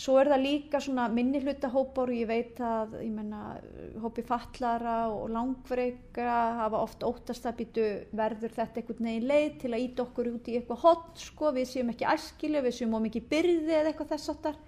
Svo 0.00 0.14
er 0.20 0.30
það 0.30 0.44
líka 0.44 0.78
svona 0.80 1.08
minni 1.12 1.40
hluta 1.42 1.68
hópar 1.72 2.08
og 2.08 2.16
ég 2.16 2.28
veit 2.30 2.60
að, 2.62 2.94
ég 3.02 3.10
menna, 3.12 3.56
hópi 4.00 4.22
fallara 4.24 4.94
og 5.10 5.26
langveika 5.34 6.36
hafa 6.60 6.80
oft 6.80 7.04
óttast 7.04 7.48
að 7.50 7.58
býtu 7.58 7.86
verður 8.16 8.54
þetta 8.54 8.80
einhvern 8.80 9.10
veginn 9.10 9.28
leið 9.28 9.58
til 9.64 9.72
að 9.74 9.84
íta 9.84 10.04
okkur 10.06 10.30
út 10.30 10.48
í 10.48 10.56
eitthvað 10.56 10.82
hot, 10.86 11.10
sko, 11.20 11.52
við 11.58 11.68
séum 11.72 11.92
ekki 11.92 12.08
æskilu, 12.14 12.62
við 12.64 12.76
séum 12.78 12.96
ómikið 12.96 13.28
byrði 13.34 13.76
eða 13.80 13.92
eitthvað 13.92 14.12
þess 14.14 14.32
áttar. 14.34 14.60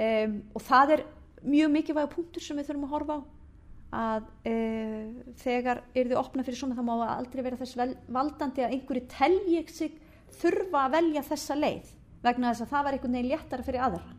Um, 0.00 0.36
og 0.52 0.66
það 0.66 0.96
er 0.96 1.06
mjög 1.46 1.74
mikilvæg 1.78 2.12
punktur 2.12 2.44
sem 2.44 2.58
við 2.58 2.68
þurfum 2.68 2.88
að 2.88 2.96
horfa 2.96 3.16
á 3.16 3.20
að 3.90 4.26
uh, 4.46 5.06
þegar 5.40 5.82
er 5.94 6.10
þið 6.10 6.18
opna 6.20 6.44
fyrir 6.46 6.58
svona 6.60 6.76
þá 6.78 6.84
má 6.86 6.94
aldrei 7.16 7.42
vera 7.42 7.58
þess 7.58 7.78
vel, 7.78 7.90
valdandi 8.12 8.62
að 8.62 8.76
einhverju 8.76 9.06
telji 9.10 9.64
sig 9.72 9.96
þurfa 10.40 10.84
að 10.86 10.96
velja 10.96 11.24
þessa 11.26 11.58
leið 11.58 11.92
vegna 12.24 12.52
þess 12.52 12.64
að 12.64 12.72
það 12.72 12.86
var 12.86 12.96
einhvern 12.96 13.16
veginn 13.16 13.30
léttara 13.30 13.66
fyrir 13.66 13.84
aðra. 13.86 14.16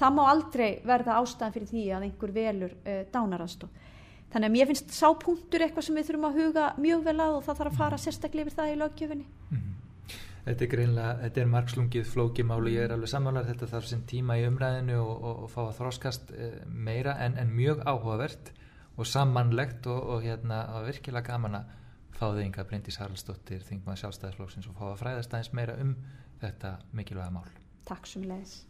Það 0.00 0.14
má 0.16 0.22
aldrei 0.24 0.68
verða 0.88 1.18
ástæðan 1.20 1.54
fyrir 1.56 1.70
því 1.70 1.82
að 1.92 2.06
einhver 2.06 2.32
velur 2.36 2.76
uh, 2.78 3.02
dánarastof. 3.12 3.90
Þannig 4.32 4.48
að 4.48 4.54
mér 4.54 4.70
finnst 4.70 4.94
sá 4.96 5.08
punktur 5.20 5.60
eitthvað 5.66 5.84
sem 5.84 5.98
við 5.98 6.08
þurfum 6.08 6.28
að 6.30 6.38
huga 6.40 6.68
mjög 6.80 7.02
vel 7.04 7.18
að 7.20 7.34
og 7.36 7.44
það 7.44 7.58
þarf 7.58 7.72
að 7.72 7.80
fara 7.82 7.98
sérstaklega 8.00 8.46
yfir 8.46 8.56
það 8.56 8.70
í 8.70 8.78
lögjöfinni. 8.80 9.26
Þetta 10.42 10.64
er 10.64 10.70
greinlega, 10.72 11.10
þetta 11.20 11.40
er 11.42 11.50
margslungið 11.52 12.08
flókimáli, 12.10 12.72
ég 12.74 12.86
er 12.88 12.94
alveg 12.96 13.12
samanlega 13.12 13.52
þetta 13.52 13.68
þarf 13.76 13.90
sinn 13.90 14.00
tíma 14.10 14.38
í 14.40 14.46
umræðinu 14.48 14.96
og, 14.98 15.12
og, 15.12 15.44
og 15.44 15.52
fá 15.52 15.60
að 15.68 15.76
þróskast 15.76 16.32
eh, 16.34 16.56
meira 16.66 17.14
en, 17.22 17.36
en 17.38 17.52
mjög 17.54 17.84
áhugavert 17.84 18.50
og 18.96 19.06
samanlegt 19.06 19.86
og, 19.92 20.00
og 20.16 20.26
hérna 20.26 20.64
virkilega 20.88 21.28
gaman 21.28 21.60
að 21.60 21.76
þig 22.30 22.46
yngar 22.46 22.68
Bryndís 22.70 22.98
Haraldsdóttir, 23.02 23.64
þingmaður 23.66 24.02
sjálfstæðisflóksins 24.02 24.68
og 24.70 24.76
fá 24.78 24.84
að 24.90 25.00
fræðast 25.02 25.34
aðeins 25.34 25.54
meira 25.58 25.78
um 25.82 25.96
þetta 26.42 26.76
mikilvæga 26.94 27.32
mál. 27.34 27.48
Takk 27.88 28.06
sem 28.06 28.26
leiðis. 28.28 28.60